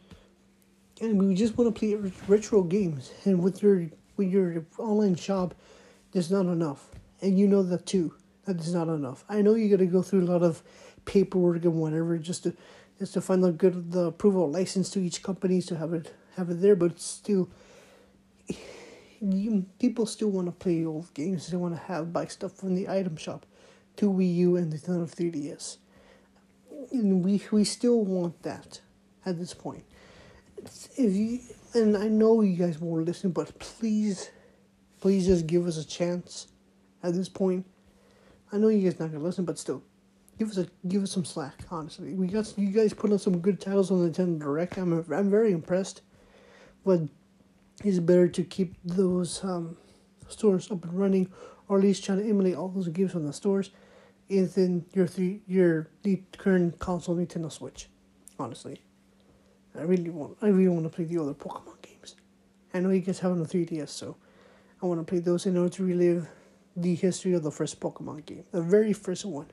and 1.02 1.22
we 1.22 1.36
just 1.36 1.58
want 1.58 1.74
to 1.74 1.80
play 1.80 1.96
retro 2.28 2.64
games. 2.64 3.12
And 3.26 3.44
with 3.44 3.62
your 3.62 3.88
with 4.18 4.30
your 4.30 4.66
online 4.78 5.16
shop, 5.16 5.56
there's 6.12 6.32
not 6.32 6.46
enough, 6.46 6.90
and 7.22 7.38
you 7.38 7.48
know 7.48 7.64
that 7.64 7.86
too. 7.86 8.14
That 8.46 8.60
is 8.60 8.74
not 8.74 8.88
enough. 8.88 9.26
I 9.28 9.42
know 9.42 9.56
you 9.56 9.70
got 9.70 9.80
to 9.80 9.88
go 9.88 10.02
through 10.02 10.22
a 10.22 10.32
lot 10.32 10.44
of 10.44 10.62
paperwork 11.06 11.64
and 11.64 11.74
whatever 11.74 12.18
just 12.18 12.44
to 12.44 12.56
just 13.00 13.14
to 13.14 13.22
find 13.22 13.44
the 13.44 13.52
good 13.52 13.92
the 13.92 14.06
approval 14.06 14.50
license 14.50 14.90
to 14.92 15.00
each 15.00 15.24
company 15.24 15.62
to 15.64 15.78
have 15.78 15.94
it 15.94 16.14
have 16.38 16.50
it 16.50 16.62
there, 16.62 16.76
but 16.76 17.00
still, 17.00 17.50
you, 19.22 19.66
people 19.80 20.06
still 20.06 20.30
want 20.30 20.48
to 20.48 20.52
play 20.52 20.86
old 20.86 21.14
games. 21.14 21.48
They 21.48 21.58
want 21.58 21.76
to 21.76 21.82
have 21.82 22.14
buy 22.14 22.26
stuff 22.26 22.54
from 22.54 22.76
the 22.76 22.90
item 22.90 23.18
shop, 23.18 23.46
to 23.98 24.12
Wii 24.12 24.36
U 24.36 24.56
and 24.58 24.72
the 24.72 24.78
Nintendo 24.78 25.10
3DS, 25.10 25.78
and 26.92 27.24
we 27.24 27.42
we 27.52 27.64
still 27.64 28.04
want 28.04 28.44
that 28.44 28.82
at 29.26 29.38
this 29.38 29.54
point. 29.54 29.84
If 30.98 31.14
you 31.14 31.40
and 31.74 31.98
I 31.98 32.08
know 32.08 32.42
you 32.42 32.56
guys 32.56 32.80
won't 32.80 33.06
listen, 33.06 33.32
but 33.32 33.58
please, 33.60 34.30
please 35.02 35.26
just 35.28 35.46
give 35.48 35.68
us 35.68 35.78
a 35.78 35.86
chance. 35.86 36.48
At 37.04 37.14
this 37.14 37.30
point, 37.30 37.66
I 38.52 38.58
know 38.58 38.70
you 38.70 38.90
guys 38.90 39.00
not 39.00 39.12
gonna 39.12 39.24
listen, 39.24 39.46
but 39.46 39.60
still, 39.60 39.84
give 40.40 40.50
us 40.50 40.58
a 40.58 40.68
give 40.88 41.04
us 41.04 41.12
some 41.12 41.26
slack. 41.26 41.60
Honestly, 41.70 42.14
we 42.14 42.28
got 42.28 42.54
you 42.58 42.72
guys 42.72 42.94
put 42.94 43.12
on 43.12 43.20
some 43.20 43.40
good 43.40 43.60
titles 43.60 43.92
on 43.92 44.04
the 44.04 44.10
Nintendo 44.10 44.40
Direct. 44.40 44.78
I'm 44.78 44.94
I'm 45.12 45.30
very 45.30 45.52
impressed, 45.52 46.02
but 46.84 47.02
it's 47.84 48.00
better 48.00 48.28
to 48.28 48.44
keep 48.44 48.76
those 48.84 49.44
um, 49.44 49.78
stores 50.28 50.72
up 50.72 50.84
and 50.84 50.94
running, 50.94 51.30
or 51.68 51.78
at 51.78 51.84
least 51.84 52.04
trying 52.06 52.20
to 52.20 52.30
emulate 52.30 52.56
all 52.56 52.70
those 52.70 52.88
games 52.88 53.12
from 53.12 53.26
the 53.26 53.34
stores, 53.34 53.72
in 54.30 54.86
your 54.94 55.08
three 55.08 55.42
your 55.48 55.90
the 56.04 56.24
current 56.38 56.80
console 56.80 57.16
Nintendo 57.16 57.52
Switch. 57.52 57.90
Honestly, 58.40 58.82
I 59.78 59.84
really 59.84 60.10
want 60.10 60.38
I 60.42 60.48
really 60.48 60.70
want 60.70 60.84
to 60.84 60.90
play 60.90 61.06
the 61.06 61.22
other 61.22 61.34
Pokemon 61.34 61.82
games. 61.82 62.16
I 62.74 62.80
know 62.80 62.90
you 62.90 63.02
guys 63.02 63.20
have 63.20 63.32
on 63.32 63.40
the 63.40 63.48
3DS, 63.48 63.90
so 63.90 64.18
I 64.82 64.86
want 64.86 65.00
to 65.00 65.06
play 65.06 65.20
those 65.20 65.46
in 65.46 65.58
order 65.58 65.70
to 65.70 65.86
relive 65.86 66.28
the 66.76 66.96
history 66.96 67.34
of 67.34 67.44
the 67.44 67.52
first 67.52 67.80
Pokemon 67.80 68.26
game, 68.26 68.44
the 68.52 68.62
very 68.62 68.94
first 68.94 69.26
one 69.26 69.48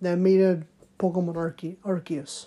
that 0.00 0.18
made 0.18 0.40
a 0.40 0.62
Pokemon 0.98 1.36
Arce- 1.36 1.76
Arceus 1.84 2.46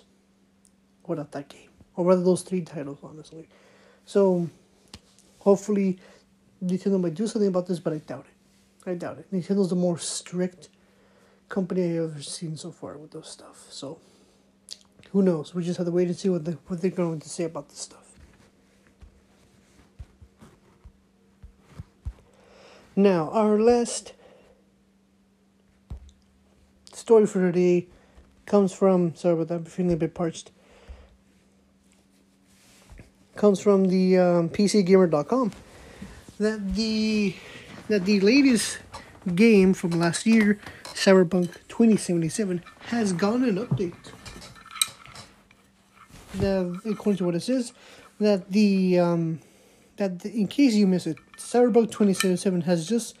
without 1.06 1.32
that 1.32 1.48
game, 1.48 1.70
or 1.96 2.04
rather 2.04 2.22
those 2.22 2.42
three 2.42 2.62
titles, 2.62 2.98
honestly. 3.02 3.48
So, 4.04 4.48
hopefully, 5.38 5.98
Nintendo 6.62 7.00
might 7.00 7.14
do 7.14 7.26
something 7.26 7.48
about 7.48 7.66
this, 7.66 7.78
but 7.80 7.92
I 7.92 7.98
doubt 7.98 8.26
it. 8.28 8.90
I 8.90 8.94
doubt 8.94 9.18
it. 9.18 9.32
Nintendo's 9.32 9.70
the 9.70 9.76
more 9.76 9.98
strict 9.98 10.68
company 11.48 11.98
I've 11.98 12.12
ever 12.12 12.22
seen 12.22 12.56
so 12.56 12.70
far 12.70 12.96
with 12.98 13.12
those 13.12 13.28
stuff. 13.28 13.66
So, 13.70 13.98
who 15.12 15.22
knows? 15.22 15.54
We 15.54 15.62
just 15.62 15.76
have 15.76 15.86
to 15.86 15.92
wait 15.92 16.08
and 16.08 16.16
see 16.16 16.30
what 16.30 16.44
they 16.44 16.52
what 16.66 16.80
they're 16.80 16.90
going 16.90 17.20
to 17.20 17.28
say 17.28 17.44
about 17.44 17.68
this 17.68 17.78
stuff. 17.78 18.14
Now, 22.96 23.30
our 23.30 23.58
last 23.58 24.14
story 26.92 27.26
for 27.26 27.40
today 27.52 27.88
comes 28.46 28.72
from 28.72 29.14
sorry 29.14 29.34
about 29.34 29.48
that, 29.48 29.54
I'm 29.54 29.64
feeling 29.64 29.92
a 29.92 29.96
bit 29.96 30.14
parched. 30.14 30.50
Comes 33.36 33.60
from 33.60 33.86
the 33.86 34.18
um, 34.18 34.48
PCGamer.com 34.48 35.52
that 36.38 36.74
the 36.74 37.34
that 37.88 38.04
the 38.06 38.20
latest 38.20 38.78
game 39.34 39.74
from 39.74 39.90
last 39.90 40.24
year, 40.26 40.58
Cyberpunk 40.84 41.54
2077, 41.68 42.62
has 42.86 43.12
gotten 43.12 43.44
an 43.44 43.56
update. 43.56 43.94
The, 46.34 46.80
according 46.86 47.18
to 47.18 47.24
what 47.24 47.34
it 47.34 47.40
says, 47.40 47.72
that 48.18 48.50
the 48.50 48.98
um, 48.98 49.40
that 49.96 50.20
the, 50.20 50.30
in 50.32 50.46
case 50.48 50.74
you 50.74 50.86
miss 50.86 51.06
it, 51.06 51.18
Cyberpunk 51.36 51.90
2077 51.90 52.62
has 52.62 52.88
just 52.88 53.16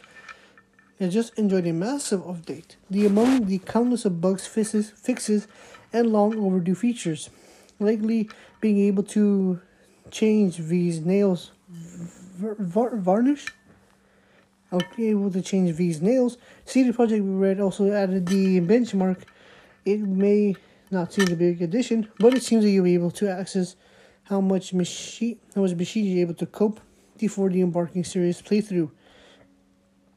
has 0.98 1.12
just 1.12 1.38
enjoyed 1.38 1.66
a 1.66 1.72
massive 1.72 2.20
update. 2.20 2.76
The 2.90 3.06
among 3.06 3.46
the 3.46 3.58
countless 3.58 4.04
of 4.04 4.20
bugs, 4.20 4.46
fixes, 4.46 4.90
fixes, 4.90 5.46
and 5.92 6.12
long 6.12 6.38
overdue 6.38 6.74
features, 6.74 7.28
likely 7.78 8.30
being 8.60 8.78
able 8.78 9.02
to 9.04 9.60
change 10.10 10.58
these 10.58 11.00
nails 11.00 11.52
var- 12.38 12.96
varnish. 12.96 13.46
Okay, 14.72 15.10
able 15.10 15.30
to 15.30 15.42
change 15.42 15.76
these 15.76 16.00
nails. 16.00 16.38
CD 16.64 16.92
Projekt 16.92 17.22
Red 17.24 17.60
also 17.60 17.92
added 17.92 18.26
the 18.26 18.60
benchmark. 18.60 19.24
It 19.84 20.00
may 20.00 20.56
not 20.92 21.12
seem 21.12 21.28
a 21.28 21.36
big 21.36 21.62
addition, 21.62 22.08
but 22.18 22.34
it 22.34 22.42
seems 22.42 22.64
that 22.64 22.70
you'll 22.70 22.84
be 22.84 22.94
able 22.94 23.10
to 23.12 23.30
access 23.30 23.76
how 24.24 24.40
much 24.40 24.72
machine 24.72 25.38
how 25.54 25.62
much 25.62 25.74
machine 25.74 26.04
you're 26.04 26.20
able 26.20 26.34
to 26.34 26.46
cope 26.46 26.80
before 27.18 27.48
the 27.48 27.60
embarking 27.60 28.04
series 28.04 28.40
playthrough. 28.42 28.90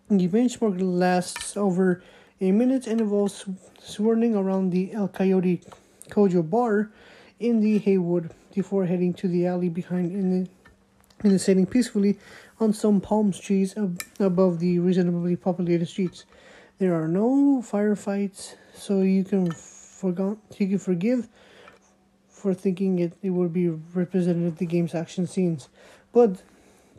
The 0.10 0.28
benchmark 0.28 0.78
lasts 0.80 1.58
over 1.58 2.04
a 2.40 2.52
minute 2.52 2.86
and 2.88 3.02
involves 3.02 3.46
swirling 3.80 4.36
around 4.36 4.70
the 4.70 4.94
El 4.94 5.08
Coyote 5.08 5.62
Cojo 6.10 6.44
bar 6.44 6.92
in 7.40 7.62
the 7.62 7.80
Heywood 7.80 8.32
before 8.54 8.86
heading 8.86 9.14
to 9.16 9.28
the 9.28 9.48
alley 9.48 9.70
behind 9.70 10.12
in 10.12 10.30
the 10.30 10.50
in 11.24 11.32
the 11.32 11.40
sitting 11.40 11.66
peacefully 11.66 12.20
on 12.60 12.74
some 12.74 13.02
palm 13.02 13.32
trees 13.32 13.76
ab- 13.78 14.02
above 14.20 14.60
the 14.60 14.80
reasonably 14.80 15.36
populated 15.36 15.88
streets. 15.88 16.26
There 16.78 16.94
are 16.94 17.08
no 17.08 17.64
firefights, 17.66 18.56
so 18.74 19.02
you 19.02 19.24
can 19.24 19.52
forgot 20.06 20.38
you 20.60 20.68
can 20.68 20.78
forgive 20.78 21.28
for 22.30 22.54
thinking 22.54 23.00
it, 23.00 23.14
it 23.24 23.32
would 23.32 23.52
be 23.52 23.70
represented 23.70 24.46
of 24.46 24.58
the 24.58 24.66
game's 24.66 24.94
action 24.94 25.26
scenes. 25.26 25.68
But 26.14 26.44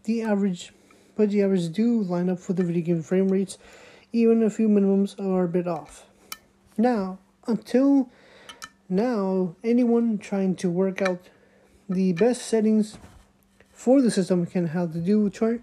the 0.04 0.22
average 0.22 0.72
but 1.14 1.30
the 1.30 1.42
average 1.42 1.72
do 1.72 2.02
line 2.02 2.28
up 2.28 2.38
for 2.38 2.52
the 2.52 2.64
video 2.64 2.82
game 2.82 3.02
frame 3.02 3.28
rates, 3.28 3.56
even 4.12 4.42
a 4.42 4.50
few 4.50 4.68
minimums 4.68 5.18
are 5.18 5.44
a 5.44 5.48
bit 5.48 5.66
off. 5.66 6.06
Now, 6.76 7.18
until 7.46 8.10
now, 8.88 9.56
anyone 9.64 10.18
trying 10.18 10.56
to 10.56 10.68
work 10.68 11.00
out 11.00 11.20
the 11.88 12.12
best 12.12 12.42
settings 12.42 12.98
for 13.70 14.02
the 14.02 14.10
system 14.10 14.44
can 14.46 14.66
have 14.68 14.92
to 14.92 14.98
do 14.98 15.30
char- 15.30 15.62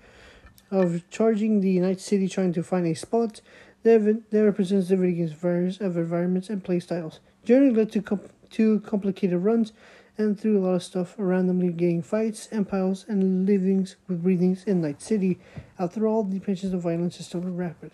of 0.71 1.07
charging 1.09 1.61
the 1.61 1.79
Night 1.79 1.99
City 1.99 2.27
trying 2.27 2.53
to 2.53 2.63
find 2.63 2.87
a 2.87 2.95
spot 2.95 3.41
that, 3.83 4.23
that 4.31 4.43
represents 4.43 4.89
the 4.89 4.97
video 4.97 5.17
game's 5.17 5.33
various 5.33 5.79
of 5.79 5.97
environments 5.97 6.49
and 6.49 6.63
playstyles. 6.63 7.19
Generally 7.43 7.73
led 7.73 7.91
to 7.91 8.01
comp- 8.01 8.31
two 8.49 8.79
complicated 8.81 9.39
runs 9.39 9.73
and 10.17 10.39
through 10.39 10.59
a 10.59 10.61
lot 10.61 10.75
of 10.75 10.83
stuff, 10.83 11.15
randomly 11.17 11.69
getting 11.69 12.01
fights 12.01 12.47
and 12.51 12.67
piles 12.67 13.05
and 13.07 13.45
livings 13.45 13.95
with 14.07 14.21
breathings 14.21 14.63
in 14.63 14.81
Night 14.81 15.01
City. 15.01 15.39
After 15.79 16.05
all, 16.05 16.23
the 16.23 16.39
pensions 16.39 16.73
of 16.73 16.81
violence 16.81 17.19
is 17.19 17.25
still 17.25 17.41
rapid. 17.41 17.93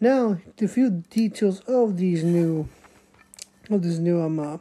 Now, 0.00 0.38
the 0.56 0.68
few 0.68 0.90
details 1.10 1.60
of 1.60 1.96
these 1.96 2.24
new, 2.24 2.68
of 3.70 3.82
this 3.82 3.98
new 3.98 4.20
um 4.20 4.38
uh, 4.38 4.58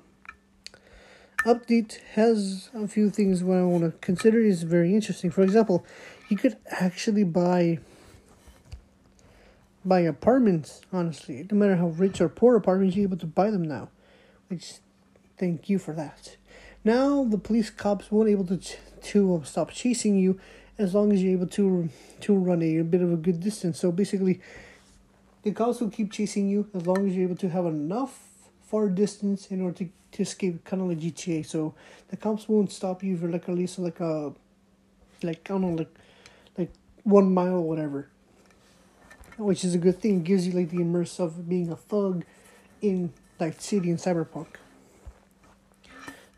update 1.46 2.00
has 2.14 2.70
a 2.74 2.88
few 2.88 3.10
things 3.10 3.44
what 3.44 3.58
I 3.58 3.64
want 3.64 3.84
to 3.84 3.92
consider 4.00 4.40
is 4.40 4.64
very 4.64 4.94
interesting. 4.94 5.32
For 5.32 5.42
example, 5.42 5.86
you 6.30 6.38
could 6.38 6.58
actually 6.70 7.24
buy 7.24 7.80
buy 9.86 10.02
apartments. 10.02 10.82
Honestly, 10.92 11.48
no 11.52 11.58
matter 11.58 11.76
how 11.76 11.88
rich 11.88 12.22
or 12.22 12.30
poor 12.30 12.56
apartments, 12.56 12.96
you're 12.96 13.04
able 13.04 13.18
to 13.18 13.26
buy 13.26 13.50
them 13.50 13.64
now. 13.64 13.90
Which, 14.48 14.76
thank 15.38 15.70
you 15.70 15.80
for 15.80 15.94
that. 15.94 16.38
Now 16.84 17.24
the 17.24 17.38
police 17.38 17.70
cops 17.70 18.12
won't 18.12 18.30
able 18.30 18.46
to 18.46 18.58
to 18.58 19.36
uh, 19.36 19.44
stop 19.44 19.72
chasing 19.72 20.18
you 20.18 20.40
as 20.78 20.94
long 20.94 21.12
as 21.12 21.22
you're 21.22 21.34
able 21.34 21.48
to 21.48 21.90
to 22.22 22.36
run 22.36 22.62
a, 22.62 22.78
a 22.78 22.84
bit 22.84 23.02
of 23.02 23.12
a 23.12 23.18
good 23.18 23.40
distance. 23.40 23.80
So 23.80 23.92
basically, 23.92 24.42
the 25.44 25.52
cops 25.52 25.80
will 25.80 25.90
keep 25.90 26.12
chasing 26.12 26.50
you 26.50 26.70
as 26.74 26.86
long 26.86 27.08
as 27.08 27.16
you're 27.16 27.26
able 27.26 27.38
to 27.38 27.50
have 27.50 27.66
enough 27.66 28.32
far 28.64 28.88
distance 28.88 29.48
in 29.48 29.62
order 29.62 29.78
to, 29.80 29.90
to 30.14 30.22
escape, 30.22 30.64
kind 30.64 30.82
of 30.82 30.88
like 30.88 31.00
GTA. 31.00 31.46
So 31.46 31.74
the 32.10 32.18
cops 32.18 32.48
won't 32.48 32.72
stop 32.72 33.04
you 33.04 33.18
for 33.18 33.28
like 33.28 33.50
at 33.50 33.56
least 33.56 33.80
like 33.80 34.00
a, 34.00 34.34
like 35.24 35.50
I 35.50 35.54
don't 35.54 35.62
know, 35.62 35.70
like, 35.70 35.94
like 36.58 36.72
one 37.04 37.34
mile 37.34 37.56
or 37.56 37.62
whatever. 37.62 38.10
Which 39.38 39.64
is 39.64 39.74
a 39.74 39.78
good 39.78 40.00
thing. 40.00 40.18
It 40.18 40.24
gives 40.24 40.48
you 40.48 40.54
like 40.54 40.70
the 40.70 40.78
immersive 40.78 41.20
of 41.20 41.50
being 41.50 41.72
a 41.72 41.76
thug 41.76 42.26
in 42.82 43.14
like 43.40 43.60
City 43.60 43.90
and 43.90 44.00
Cyberpunk. 44.00 44.48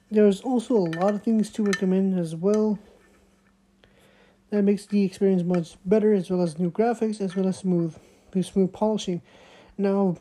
There's 0.09 0.41
also 0.41 0.75
a 0.75 0.87
lot 1.01 1.15
of 1.15 1.23
things 1.23 1.49
to 1.51 1.63
recommend 1.63 2.19
as 2.19 2.35
well. 2.35 2.79
That 4.51 4.61
makes 4.61 4.85
the 4.85 5.03
experience 5.03 5.41
much 5.41 5.75
better, 5.83 6.13
as 6.13 6.29
well 6.29 6.43
as 6.43 6.59
new 6.59 6.69
graphics, 6.69 7.19
as 7.19 7.35
well 7.35 7.47
as 7.47 7.57
smooth, 7.57 7.95
smooth 8.41 8.71
polishing. 8.71 9.21
Now, 9.77 10.17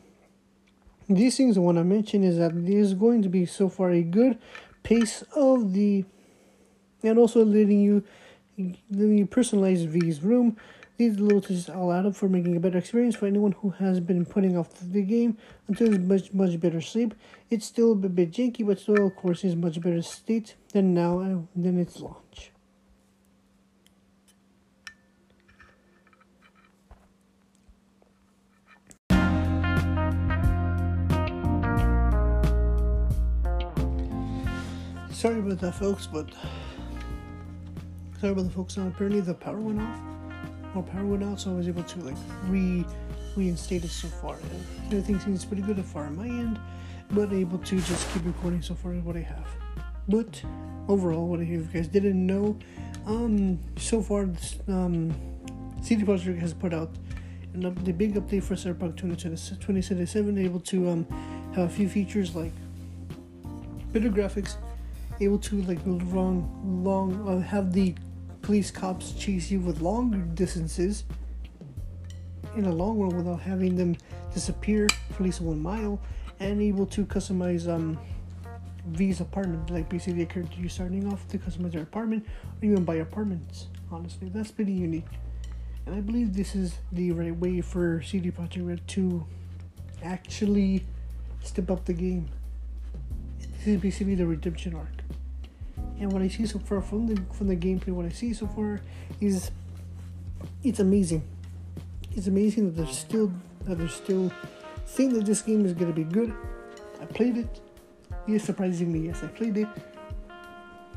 these 1.07 1.37
things 1.37 1.55
I 1.57 1.59
want 1.59 1.77
to 1.77 1.83
mention 1.83 2.23
is 2.23 2.37
that 2.37 2.51
there's 2.65 2.95
going 2.95 3.21
to 3.21 3.29
be 3.29 3.45
so 3.45 3.69
far 3.69 3.91
a 3.91 4.01
good 4.01 4.39
pace 4.81 5.21
of 5.35 5.73
the, 5.73 6.05
and 7.03 7.19
also 7.19 7.45
letting 7.45 7.81
you, 7.81 8.03
letting 8.57 9.19
you 9.19 9.27
personalize 9.27 9.85
V's 9.87 10.23
room. 10.23 10.57
These 10.97 11.19
little 11.19 11.41
touches 11.41 11.69
all 11.69 11.91
add 11.91 12.05
up 12.05 12.15
for 12.15 12.29
making 12.29 12.55
a 12.55 12.59
better 12.59 12.77
experience 12.77 13.15
for 13.15 13.25
anyone 13.25 13.53
who 13.53 13.71
has 13.71 13.99
been 13.99 14.25
putting 14.25 14.55
off 14.55 14.69
the 14.79 15.01
game 15.01 15.37
until 15.67 15.91
it's 15.91 16.03
much 16.03 16.31
much 16.33 16.59
better 16.59 16.81
sleep. 16.81 17.15
It's 17.49 17.65
still 17.65 17.93
a 17.93 17.95
bit 17.95 18.31
janky, 18.31 18.65
but 18.65 18.79
still, 18.79 19.07
of 19.07 19.15
course, 19.15 19.43
is 19.43 19.55
much 19.55 19.81
better 19.81 20.03
state 20.03 20.55
than 20.71 20.93
now 20.93 21.19
uh, 21.19 21.37
than 21.55 21.79
its 21.79 21.99
launch. 21.99 22.51
Sorry 35.11 35.39
about 35.39 35.59
that, 35.61 35.73
folks, 35.73 36.05
but 36.05 36.29
sorry 38.19 38.33
about 38.33 38.43
the 38.43 38.51
folks. 38.51 38.77
Now 38.77 38.87
apparently 38.87 39.21
the 39.21 39.33
power 39.33 39.59
went 39.59 39.81
off 39.81 40.12
more 40.73 40.83
power 40.83 41.05
went 41.05 41.23
out, 41.23 41.39
so 41.39 41.51
I 41.51 41.53
was 41.53 41.67
able 41.67 41.83
to 41.83 41.99
like 41.99 42.17
re 42.47 42.85
reinstate 43.35 43.83
it 43.83 43.89
so 43.89 44.07
far. 44.07 44.35
And 44.35 44.93
everything 44.93 45.19
seems 45.19 45.45
pretty 45.45 45.63
good 45.63 45.77
so 45.77 45.83
far 45.83 46.05
on 46.05 46.15
my 46.15 46.27
end, 46.27 46.59
but 47.11 47.31
able 47.33 47.57
to 47.59 47.79
just 47.81 48.13
keep 48.13 48.25
recording 48.25 48.61
so 48.61 48.75
far 48.75 48.93
is 48.93 49.03
what 49.03 49.15
I 49.15 49.21
have. 49.21 49.47
But 50.07 50.41
overall, 50.87 51.27
what 51.27 51.39
if 51.39 51.47
you 51.47 51.61
guys 51.73 51.87
didn't 51.87 52.25
know, 52.25 52.57
um, 53.05 53.59
so 53.77 54.01
far 54.01 54.29
um, 54.67 55.13
CD 55.81 56.03
Projekt 56.03 56.39
has 56.39 56.53
put 56.53 56.73
out 56.73 56.91
an 57.53 57.65
up, 57.65 57.83
the 57.83 57.91
big 57.91 58.15
update 58.15 58.43
for 58.43 58.55
Cyberpunk 58.55 58.97
2077, 58.97 60.37
able 60.37 60.59
to 60.61 60.89
um 60.89 61.05
have 61.55 61.65
a 61.65 61.69
few 61.69 61.87
features 61.87 62.35
like 62.35 62.51
better 63.91 64.09
graphics, 64.09 64.57
able 65.21 65.37
to 65.39 65.61
like 65.63 65.79
long 65.85 66.83
long 66.83 67.27
uh, 67.27 67.39
have 67.41 67.73
the 67.73 67.95
police 68.43 68.69
cops 68.69 69.13
chase 69.13 69.49
you 69.49 69.59
with 69.61 69.79
longer 69.81 70.17
distances 70.35 71.05
in 72.57 72.65
a 72.65 72.71
long 72.71 72.99
run 72.99 73.15
without 73.15 73.39
having 73.39 73.75
them 73.75 73.95
disappear 74.33 74.87
for 75.09 75.15
at 75.15 75.21
least 75.21 75.41
one 75.41 75.59
mile 75.59 75.99
and 76.39 76.61
able 76.61 76.85
to 76.85 77.05
customize 77.05 77.67
um 77.67 77.97
V's 78.87 79.21
apartment 79.21 79.69
like 79.69 79.87
basically 79.87 80.27
you're 80.57 80.69
starting 80.69 81.11
off 81.11 81.25
to 81.29 81.37
customize 81.37 81.71
their 81.71 81.83
apartment 81.83 82.25
or 82.61 82.65
even 82.65 82.83
buy 82.83 82.95
apartments. 82.95 83.67
Honestly 83.89 84.29
that's 84.29 84.51
pretty 84.51 84.73
unique. 84.73 85.07
And 85.85 85.95
I 85.95 86.01
believe 86.01 86.35
this 86.35 86.53
is 86.53 86.75
the 86.91 87.11
right 87.13 87.35
way 87.35 87.61
for 87.61 88.01
CD 88.01 88.29
Projekt 88.29 88.67
Red 88.67 88.87
to 88.89 89.25
actually 90.03 90.85
step 91.41 91.71
up 91.71 91.85
the 91.85 91.93
game. 91.93 92.29
This 93.39 93.67
is 93.67 93.81
basically 93.81 94.15
the 94.15 94.25
redemption 94.25 94.75
arc 94.75 95.03
and 95.99 96.11
what 96.11 96.21
I 96.21 96.27
see 96.27 96.45
so 96.45 96.59
far 96.59 96.81
from 96.81 97.07
the 97.07 97.21
from 97.33 97.47
the 97.47 97.55
gameplay, 97.55 97.89
what 97.89 98.05
I 98.05 98.09
see 98.09 98.33
so 98.33 98.47
far 98.47 98.81
is 99.21 99.51
it's 100.63 100.79
amazing. 100.79 101.23
It's 102.15 102.27
amazing 102.27 102.65
that 102.65 102.81
there's 102.81 102.97
still 102.97 103.31
that 103.65 103.77
there's 103.77 103.93
still 103.93 104.31
think 104.85 105.13
that 105.13 105.25
this 105.25 105.41
game 105.41 105.65
is 105.65 105.73
gonna 105.73 105.93
be 105.93 106.03
good. 106.03 106.33
I 107.01 107.05
played 107.05 107.37
it. 107.37 107.61
Yes, 108.27 108.43
surprisingly, 108.43 109.07
yes, 109.07 109.23
I 109.23 109.27
played 109.27 109.57
it. 109.57 109.67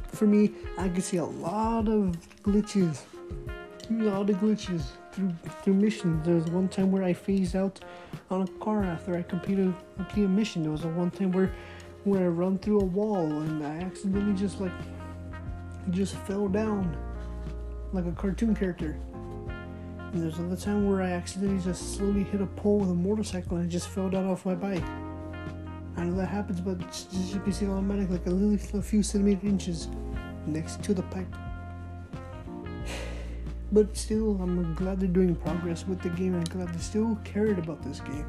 For 0.08 0.26
me, 0.26 0.52
I 0.78 0.88
can 0.88 1.02
see 1.02 1.18
a 1.18 1.24
lot 1.24 1.88
of 1.88 2.16
glitches, 2.42 3.02
a 3.90 3.92
lot 3.92 4.30
of 4.30 4.36
glitches 4.36 4.82
through 5.12 5.32
through 5.62 5.74
missions. 5.74 6.24
There 6.24 6.34
was 6.34 6.46
one 6.46 6.68
time 6.68 6.90
where 6.90 7.02
I 7.02 7.12
phased 7.12 7.56
out 7.56 7.80
on 8.30 8.42
a 8.42 8.46
car 8.64 8.84
after 8.84 9.16
I 9.16 9.22
completed 9.22 9.74
complete 9.96 10.24
a 10.24 10.28
mission. 10.28 10.62
There 10.62 10.72
was 10.72 10.84
a 10.84 10.88
one 10.88 11.10
time 11.10 11.32
where 11.32 11.52
where 12.06 12.24
I 12.24 12.28
run 12.28 12.56
through 12.58 12.80
a 12.80 12.84
wall 12.84 13.26
and 13.40 13.66
I 13.66 13.78
accidentally 13.78 14.34
just 14.34 14.60
like 14.60 14.70
just 15.90 16.14
fell 16.18 16.46
down 16.46 16.96
like 17.92 18.06
a 18.06 18.12
cartoon 18.12 18.54
character. 18.54 18.96
And 20.12 20.22
there's 20.22 20.38
another 20.38 20.60
time 20.60 20.88
where 20.88 21.02
I 21.02 21.10
accidentally 21.10 21.60
just 21.60 21.96
slowly 21.96 22.22
hit 22.22 22.40
a 22.40 22.46
pole 22.46 22.78
with 22.78 22.90
a 22.90 22.94
motorcycle 22.94 23.56
and 23.56 23.66
I 23.66 23.68
just 23.68 23.88
fell 23.88 24.08
down 24.08 24.26
off 24.26 24.46
my 24.46 24.54
bike. 24.54 24.84
I 25.96 26.04
know 26.04 26.16
that 26.16 26.28
happens, 26.28 26.60
but 26.60 26.80
it's 26.82 27.04
just 27.04 27.44
basically 27.44 27.68
automatic, 27.68 28.10
like 28.10 28.26
a 28.26 28.30
little, 28.30 28.78
a 28.78 28.82
few 28.82 29.02
centimeter 29.02 29.46
inches 29.46 29.88
next 30.46 30.82
to 30.84 30.94
the 30.94 31.02
pipe. 31.02 31.26
But 33.72 33.96
still, 33.96 34.38
I'm 34.40 34.76
glad 34.76 35.00
they're 35.00 35.08
doing 35.08 35.34
progress 35.34 35.88
with 35.88 36.00
the 36.00 36.10
game 36.10 36.36
and 36.36 36.48
glad 36.48 36.72
they 36.72 36.78
still 36.78 37.18
cared 37.24 37.58
about 37.58 37.82
this 37.82 37.98
game 37.98 38.26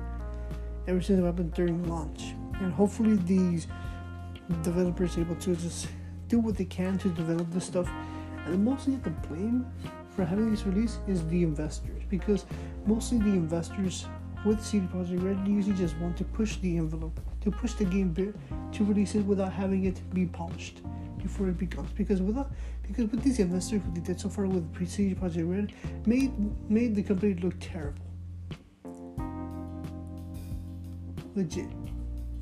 ever 0.87 0.99
since 0.99 1.19
it 1.19 1.23
happened 1.23 1.53
during 1.53 1.87
launch 1.87 2.33
and 2.59 2.73
hopefully 2.73 3.15
these 3.15 3.67
developers 4.63 5.17
are 5.17 5.21
able 5.21 5.35
to 5.35 5.55
just 5.55 5.87
do 6.27 6.39
what 6.39 6.55
they 6.57 6.65
can 6.65 6.97
to 6.99 7.09
develop 7.09 7.49
this 7.51 7.65
stuff. 7.65 7.89
And 8.45 8.63
mostly 8.63 8.95
the 8.95 9.09
blame 9.09 9.65
for 10.15 10.25
having 10.25 10.49
this 10.51 10.65
release 10.65 10.99
is 11.07 11.27
the 11.27 11.43
investors 11.43 12.03
because 12.09 12.45
mostly 12.85 13.19
the 13.19 13.29
investors 13.29 14.07
with 14.45 14.63
CD 14.63 14.87
Projekt 14.87 15.23
Red 15.23 15.47
usually 15.47 15.75
just 15.75 15.97
want 15.97 16.17
to 16.17 16.23
push 16.23 16.57
the 16.57 16.77
envelope 16.77 17.19
to 17.41 17.51
push 17.51 17.73
the 17.73 17.85
game 17.85 18.13
to 18.13 18.83
release 18.83 19.15
it 19.15 19.25
without 19.25 19.51
having 19.51 19.85
it 19.85 20.01
be 20.13 20.25
polished 20.25 20.81
before 21.21 21.49
it 21.49 21.57
becomes. 21.57 21.89
Because 21.91 22.21
without 22.21 22.51
because 22.83 23.09
with 23.11 23.21
these 23.21 23.39
investors 23.39 23.81
they 23.93 24.01
did 24.01 24.19
so 24.19 24.29
far 24.29 24.45
with 24.45 24.89
CD 24.89 25.15
Projekt 25.15 25.49
Red 25.49 25.73
made 26.05 26.31
made 26.69 26.95
the 26.95 27.03
company 27.03 27.33
look 27.35 27.55
terrible. 27.59 28.05
Legit 31.35 31.86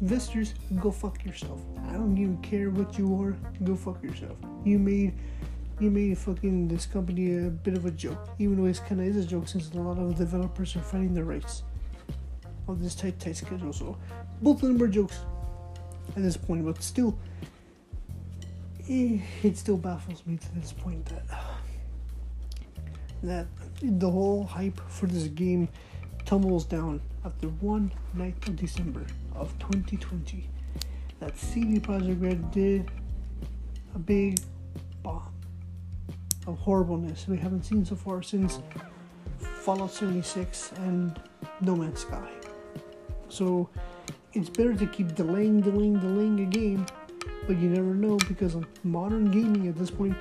Investors, 0.01 0.53
go 0.81 0.91
fuck 0.91 1.23
yourself. 1.23 1.61
I 1.87 1.93
don't 1.93 2.17
even 2.17 2.37
care 2.41 2.69
what 2.69 2.97
you 2.97 3.21
are. 3.21 3.35
Go 3.63 3.75
fuck 3.75 4.03
yourself. 4.03 4.37
You 4.63 4.77
made 4.77 5.13
you 5.79 5.91
made 5.91 6.17
fucking 6.17 6.69
this 6.69 6.85
company 6.85 7.35
a 7.37 7.49
bit 7.49 7.75
of 7.75 7.85
a 7.85 7.91
joke, 7.91 8.29
even 8.39 8.57
though 8.57 8.65
it's 8.65 8.79
kind 8.79 9.01
of 9.01 9.07
is 9.07 9.17
a 9.17 9.27
joke 9.27 9.47
since 9.47 9.71
a 9.71 9.77
lot 9.77 9.97
of 9.97 10.15
developers 10.15 10.75
are 10.75 10.81
fighting 10.81 11.13
the 11.13 11.23
rights 11.23 11.63
of 12.67 12.81
this 12.81 12.95
tight 12.95 13.19
tight 13.19 13.37
schedule. 13.37 13.73
So 13.73 13.97
both 14.41 14.61
of 14.63 14.69
them 14.69 14.77
were 14.77 14.87
jokes 14.87 15.19
at 16.15 16.23
this 16.23 16.37
point, 16.37 16.65
but 16.65 16.81
still, 16.81 17.17
it, 18.87 19.21
it 19.43 19.57
still 19.57 19.77
baffles 19.77 20.23
me 20.25 20.37
to 20.37 20.55
this 20.55 20.71
point 20.71 21.05
that 21.05 21.23
that 23.23 23.47
the 23.81 24.09
whole 24.09 24.43
hype 24.43 24.79
for 24.89 25.07
this 25.07 25.27
game 25.27 25.67
tumbles 26.25 26.65
down 26.65 26.99
after 27.23 27.47
one 27.47 27.91
night 28.13 28.35
of 28.47 28.55
December 28.55 29.05
of 29.35 29.57
2020 29.59 30.49
that 31.19 31.37
CD 31.37 31.79
Projekt 31.79 32.21
Red 32.21 32.51
did 32.51 32.89
a 33.93 33.99
big 33.99 34.39
bomb 35.03 35.31
of 36.47 36.57
horribleness 36.59 37.27
we 37.27 37.37
haven't 37.37 37.63
seen 37.63 37.85
so 37.85 37.95
far 37.95 38.21
since 38.21 38.59
Fallout 39.39 39.91
76 39.91 40.73
and 40.77 41.19
No 41.61 41.75
Man's 41.75 42.01
Sky. 42.01 42.29
So 43.29 43.69
it's 44.33 44.49
better 44.49 44.75
to 44.75 44.85
keep 44.87 45.15
delaying, 45.15 45.61
delaying, 45.61 45.99
delaying 45.99 46.39
a 46.41 46.45
game, 46.45 46.85
but 47.47 47.57
you 47.57 47.69
never 47.69 47.95
know 47.95 48.17
because 48.27 48.53
of 48.55 48.65
modern 48.83 49.31
gaming 49.31 49.67
at 49.67 49.75
this 49.75 49.89
point, 49.89 50.15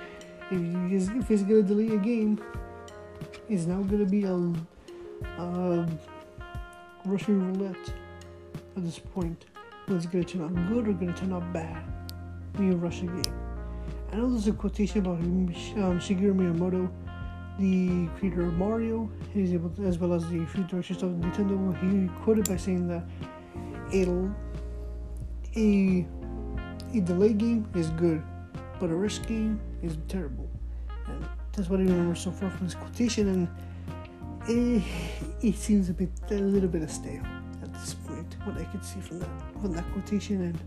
if, 0.50 1.10
if 1.14 1.30
it's 1.30 1.42
gonna 1.42 1.62
delay 1.62 1.94
a 1.94 1.98
game, 1.98 2.42
it's 3.48 3.66
now 3.66 3.82
gonna 3.82 4.04
be 4.04 4.24
a, 4.24 4.52
a 5.38 5.86
Russian 7.04 7.52
roulette 7.52 7.92
at 8.76 8.84
this 8.84 8.98
point. 8.98 9.44
It's 9.88 10.06
going 10.06 10.24
to 10.24 10.38
turn 10.38 10.44
out 10.44 10.68
good 10.68 10.88
or 10.88 10.92
going 10.92 11.12
to 11.12 11.20
turn 11.20 11.32
out 11.32 11.52
bad 11.52 11.84
rush 12.58 13.02
a 13.02 13.06
game. 13.06 13.34
I 14.12 14.16
know 14.16 14.30
there's 14.30 14.46
a 14.46 14.52
quotation 14.52 15.00
about 15.00 15.18
um, 15.18 15.48
Shigeru 15.98 16.34
Miyamoto, 16.34 16.88
the 17.58 18.08
creator 18.18 18.46
of 18.46 18.54
Mario, 18.54 19.10
he's 19.32 19.52
able 19.52 19.70
to, 19.70 19.84
as 19.84 19.98
well 19.98 20.12
as 20.12 20.28
the 20.28 20.44
food 20.46 20.68
directors 20.68 21.02
of 21.02 21.10
Nintendo. 21.10 21.56
He 21.80 22.08
quoted 22.22 22.48
by 22.48 22.56
saying 22.56 22.88
that 22.88 23.04
a 23.92 24.04
a 25.56 26.06
a 26.96 27.00
delay 27.00 27.32
game 27.32 27.68
is 27.74 27.90
good, 27.90 28.22
but 28.78 28.90
a 28.90 28.94
rush 28.94 29.22
game 29.22 29.60
is 29.82 29.98
terrible. 30.08 30.48
And 31.06 31.26
that's 31.52 31.68
what 31.68 31.80
I 31.80 31.84
remember 31.84 32.14
so 32.14 32.30
far 32.30 32.50
from 32.50 32.66
this 32.66 32.74
quotation, 32.74 33.28
and 33.28 33.48
it, 34.48 34.82
it 35.42 35.56
seems 35.56 35.88
a 35.88 35.92
bit 35.92 36.10
a 36.30 36.34
little 36.34 36.68
bit 36.68 36.82
of 36.82 36.90
stale 36.90 37.22
at 37.62 37.72
this 37.74 37.94
point. 37.94 38.36
What 38.44 38.58
I 38.58 38.64
could 38.64 38.84
see 38.84 39.00
from 39.00 39.20
that 39.20 39.30
from 39.60 39.72
that 39.72 39.84
quotation, 39.92 40.42
and 40.42 40.58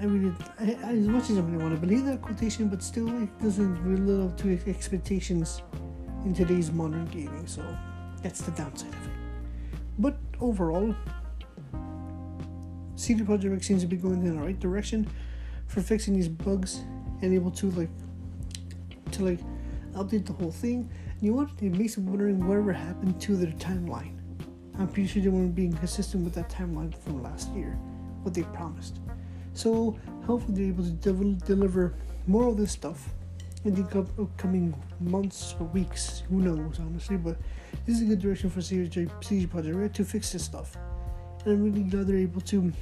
I 0.00 0.04
really, 0.04 0.34
I, 0.58 0.92
as 0.92 1.06
much 1.06 1.30
as 1.30 1.38
I 1.38 1.40
really 1.40 1.62
want 1.62 1.74
to 1.74 1.80
believe 1.80 2.04
that 2.06 2.22
quotation, 2.22 2.68
but 2.68 2.82
still, 2.82 3.08
it 3.22 3.42
doesn't 3.42 3.82
really 3.84 4.02
live 4.02 4.30
up 4.30 4.38
to 4.38 4.58
expectations 4.68 5.62
in 6.24 6.34
today's 6.34 6.70
modern 6.70 7.06
gaming. 7.06 7.46
So 7.46 7.62
that's 8.22 8.40
the 8.42 8.50
downside 8.52 8.92
of 8.92 9.06
it. 9.06 9.12
But 9.98 10.16
overall, 10.40 10.94
CD 12.96 13.22
Projekt 13.24 13.64
seems 13.64 13.82
to 13.82 13.88
be 13.88 13.96
going 13.96 14.26
in 14.26 14.36
the 14.36 14.42
right 14.42 14.58
direction 14.58 15.08
for 15.66 15.80
fixing 15.80 16.14
these 16.14 16.28
bugs 16.28 16.80
and 17.22 17.32
able 17.32 17.50
to 17.52 17.70
like 17.72 17.90
to 19.12 19.24
like 19.24 19.40
update 19.96 20.26
the 20.26 20.32
whole 20.32 20.52
thing. 20.52 20.90
And 21.12 21.22
you 21.22 21.30
know 21.30 21.38
what? 21.38 21.50
It 21.60 21.76
makes 21.76 21.96
me 21.96 22.04
wondering 22.04 22.46
whatever 22.46 22.72
happened 22.72 23.20
to 23.22 23.36
their 23.36 23.52
timeline. 23.52 24.18
I'm 24.78 24.88
pretty 24.88 25.08
sure 25.08 25.22
they 25.22 25.28
weren't 25.28 25.54
being 25.54 25.72
consistent 25.72 26.24
with 26.24 26.34
that 26.34 26.50
timeline 26.50 26.94
from 26.94 27.22
last 27.22 27.50
year, 27.54 27.78
what 28.22 28.34
they 28.34 28.42
promised. 28.42 29.00
So 29.54 29.98
hopefully 30.26 30.54
they're 30.54 30.68
able 30.68 30.84
to 30.84 30.90
de- 30.90 31.46
deliver 31.46 31.94
more 32.26 32.48
of 32.48 32.56
this 32.56 32.72
stuff 32.72 33.08
in 33.64 33.74
the 33.74 34.06
upcoming 34.20 34.74
months 35.00 35.54
or 35.58 35.66
weeks. 35.66 36.22
Who 36.28 36.40
knows, 36.40 36.78
honestly, 36.78 37.16
but 37.16 37.36
this 37.86 37.96
is 37.96 38.02
a 38.02 38.04
good 38.04 38.20
direction 38.20 38.50
for 38.50 38.60
CD, 38.60 39.08
CD 39.20 39.46
Projekt 39.46 39.80
Red 39.80 39.94
to 39.94 40.04
fix 40.04 40.32
this 40.32 40.44
stuff. 40.44 40.76
And 41.44 41.54
I'm 41.54 41.64
really 41.64 41.82
glad 41.82 42.06
they're 42.06 42.16
able 42.16 42.40
to 42.42 42.72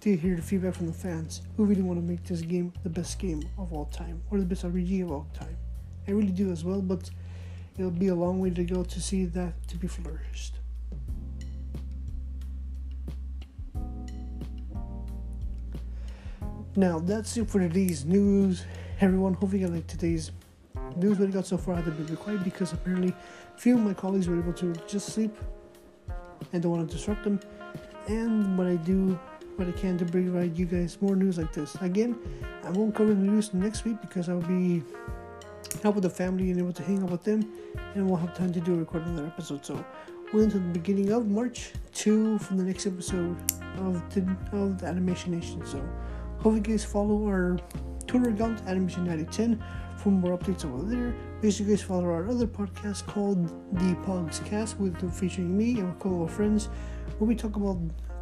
to 0.00 0.16
hear 0.16 0.36
the 0.36 0.42
feedback 0.42 0.74
from 0.74 0.86
the 0.86 0.92
fans 0.92 1.40
who 1.56 1.64
really 1.64 1.80
want 1.80 1.98
to 1.98 2.04
make 2.04 2.22
this 2.24 2.42
game 2.42 2.70
the 2.82 2.90
best 2.90 3.18
game 3.18 3.42
of 3.56 3.72
all 3.72 3.86
time 3.86 4.22
or 4.30 4.38
the 4.38 4.44
best 4.44 4.62
RPG 4.62 5.02
of 5.02 5.10
all 5.10 5.26
time. 5.32 5.56
I 6.06 6.10
really 6.10 6.32
do 6.32 6.50
as 6.50 6.64
well, 6.64 6.82
but 6.82 7.10
it'll 7.78 7.90
be 7.90 8.08
a 8.08 8.14
long 8.14 8.40
way 8.40 8.50
to 8.50 8.64
go 8.64 8.84
to 8.84 9.00
see 9.00 9.24
that 9.26 9.68
to 9.68 9.76
be 9.76 9.86
flourished. 9.86 10.54
Now 16.76 16.98
that's 16.98 17.36
it 17.36 17.48
for 17.48 17.60
today's 17.60 18.04
news. 18.04 18.64
Everyone, 19.00 19.34
hopefully 19.34 19.60
you 19.60 19.68
like 19.68 19.86
today's 19.86 20.32
news 20.96 21.18
what 21.18 21.28
I 21.28 21.32
got 21.32 21.46
so 21.46 21.56
far. 21.56 21.76
Had 21.76 21.84
to 21.84 21.90
be 21.92 22.16
quiet 22.16 22.42
because 22.42 22.72
apparently 22.72 23.14
few 23.56 23.76
of 23.76 23.80
my 23.80 23.94
colleagues 23.94 24.28
were 24.28 24.38
able 24.38 24.52
to 24.54 24.74
just 24.88 25.06
sleep 25.12 25.36
and 26.52 26.62
don't 26.62 26.72
want 26.72 26.88
to 26.88 26.96
disrupt 26.96 27.24
them. 27.24 27.40
And 28.08 28.58
what 28.58 28.66
I 28.66 28.76
do, 28.76 29.18
what 29.56 29.68
I 29.68 29.72
can 29.72 29.96
to 29.98 30.04
provide 30.04 30.56
you 30.56 30.66
guys 30.66 30.98
more 31.00 31.16
news 31.16 31.38
like 31.38 31.52
this. 31.52 31.76
Again, 31.76 32.18
I 32.64 32.70
won't 32.70 32.94
cover 32.94 33.14
the 33.14 33.20
news 33.20 33.54
next 33.54 33.84
week 33.84 34.00
because 34.00 34.28
I'll 34.28 34.40
be 34.40 34.82
out 35.84 35.94
with 35.94 36.04
the 36.04 36.10
family 36.10 36.50
and 36.50 36.58
able 36.58 36.72
to 36.72 36.82
hang 36.82 37.02
out 37.02 37.10
with 37.10 37.24
them, 37.24 37.50
and 37.94 38.08
we'll 38.08 38.18
have 38.18 38.36
time 38.36 38.52
to 38.52 38.60
do 38.60 38.74
a 38.74 38.78
record 38.78 39.06
another 39.06 39.26
episode. 39.26 39.64
So 39.64 39.84
we're 40.32 40.44
into 40.44 40.58
the 40.58 40.68
beginning 40.68 41.12
of 41.12 41.28
March 41.28 41.72
2 41.92 42.38
from 42.38 42.56
the 42.56 42.64
next 42.64 42.86
episode 42.86 43.36
of 43.78 44.02
the 44.14 44.36
of 44.52 44.80
the 44.80 44.86
Animation 44.86 45.32
Nation. 45.32 45.64
So 45.66 45.82
Hope 46.44 46.56
you 46.56 46.60
guys 46.60 46.84
follow 46.84 47.26
our 47.26 47.56
Twitter 48.06 48.28
account, 48.28 48.62
Animation9010, 48.66 49.58
for 49.96 50.10
more 50.10 50.36
updates 50.36 50.66
over 50.66 50.82
there. 50.82 51.14
Please 51.40 51.58
you 51.58 51.64
guys 51.64 51.80
follow 51.80 52.04
our 52.04 52.28
other 52.28 52.46
podcast 52.46 53.06
called 53.06 53.48
The 53.72 53.94
Pogs 54.04 54.44
Cast, 54.44 54.78
with 54.78 54.94
featuring 55.10 55.56
me 55.56 55.80
and 55.80 55.90
a 55.90 55.94
couple 55.94 56.22
of 56.22 56.30
friends, 56.30 56.66
where 57.16 57.26
we 57.26 57.34
talk 57.34 57.56
about 57.56 57.78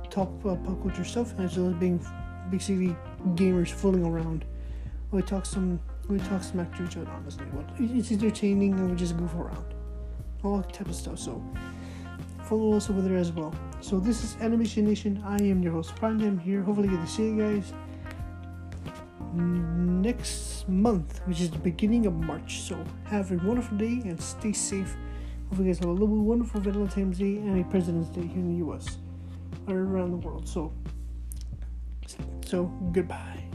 top 0.08 0.28
uh, 0.46 0.54
pop 0.54 0.80
culture 0.82 1.02
stuff 1.02 1.34
as 1.40 1.58
well 1.58 1.70
as 1.70 1.74
being 1.80 1.98
basically 2.48 2.94
gamers 3.30 3.70
fooling 3.70 4.06
around. 4.06 4.44
We 5.10 5.20
talk 5.22 5.44
some 5.44 5.80
we 6.12 6.18
talk 6.20 6.42
smack 6.42 6.76
to 6.76 6.84
each 6.84 6.96
other 6.96 7.10
honestly. 7.10 7.46
But 7.52 7.64
it's 7.78 8.12
entertaining 8.12 8.74
and 8.74 8.90
we 8.90 8.96
just 8.96 9.16
goof 9.16 9.34
around. 9.34 9.74
All 10.44 10.62
type 10.62 10.88
of 10.88 10.94
stuff. 10.94 11.18
So 11.18 11.42
follow 12.44 12.76
us 12.76 12.90
over 12.90 13.00
there 13.00 13.16
as 13.16 13.32
well. 13.32 13.54
So 13.80 13.98
this 13.98 14.22
is 14.24 14.36
Animation 14.40 14.84
Nation. 14.84 15.22
I 15.24 15.36
am 15.36 15.62
your 15.62 15.72
host 15.72 15.94
Prime. 15.96 16.20
I'm 16.20 16.38
here. 16.38 16.62
Hopefully 16.62 16.88
get 16.88 17.00
to 17.00 17.06
see 17.06 17.24
you 17.24 17.38
guys 17.38 17.72
next 19.34 20.68
month, 20.68 21.20
which 21.26 21.40
is 21.40 21.50
the 21.50 21.58
beginning 21.58 22.06
of 22.06 22.14
March. 22.14 22.60
So 22.60 22.82
have 23.04 23.32
a 23.32 23.36
wonderful 23.36 23.78
day 23.78 24.00
and 24.04 24.20
stay 24.20 24.52
safe. 24.52 24.96
Hope 25.50 25.60
you 25.60 25.66
guys 25.66 25.78
have 25.78 25.88
a 25.88 25.92
little 25.92 26.08
wonderful 26.08 26.60
Valentine's 26.60 27.18
Day 27.18 27.36
and 27.36 27.60
a 27.60 27.64
President's 27.68 28.08
Day 28.08 28.26
here 28.26 28.38
in 28.38 28.58
the 28.58 28.66
US 28.66 28.98
or 29.68 29.76
around 29.76 30.10
the 30.10 30.16
world. 30.16 30.48
So, 30.48 30.72
so 32.44 32.64
goodbye. 32.92 33.51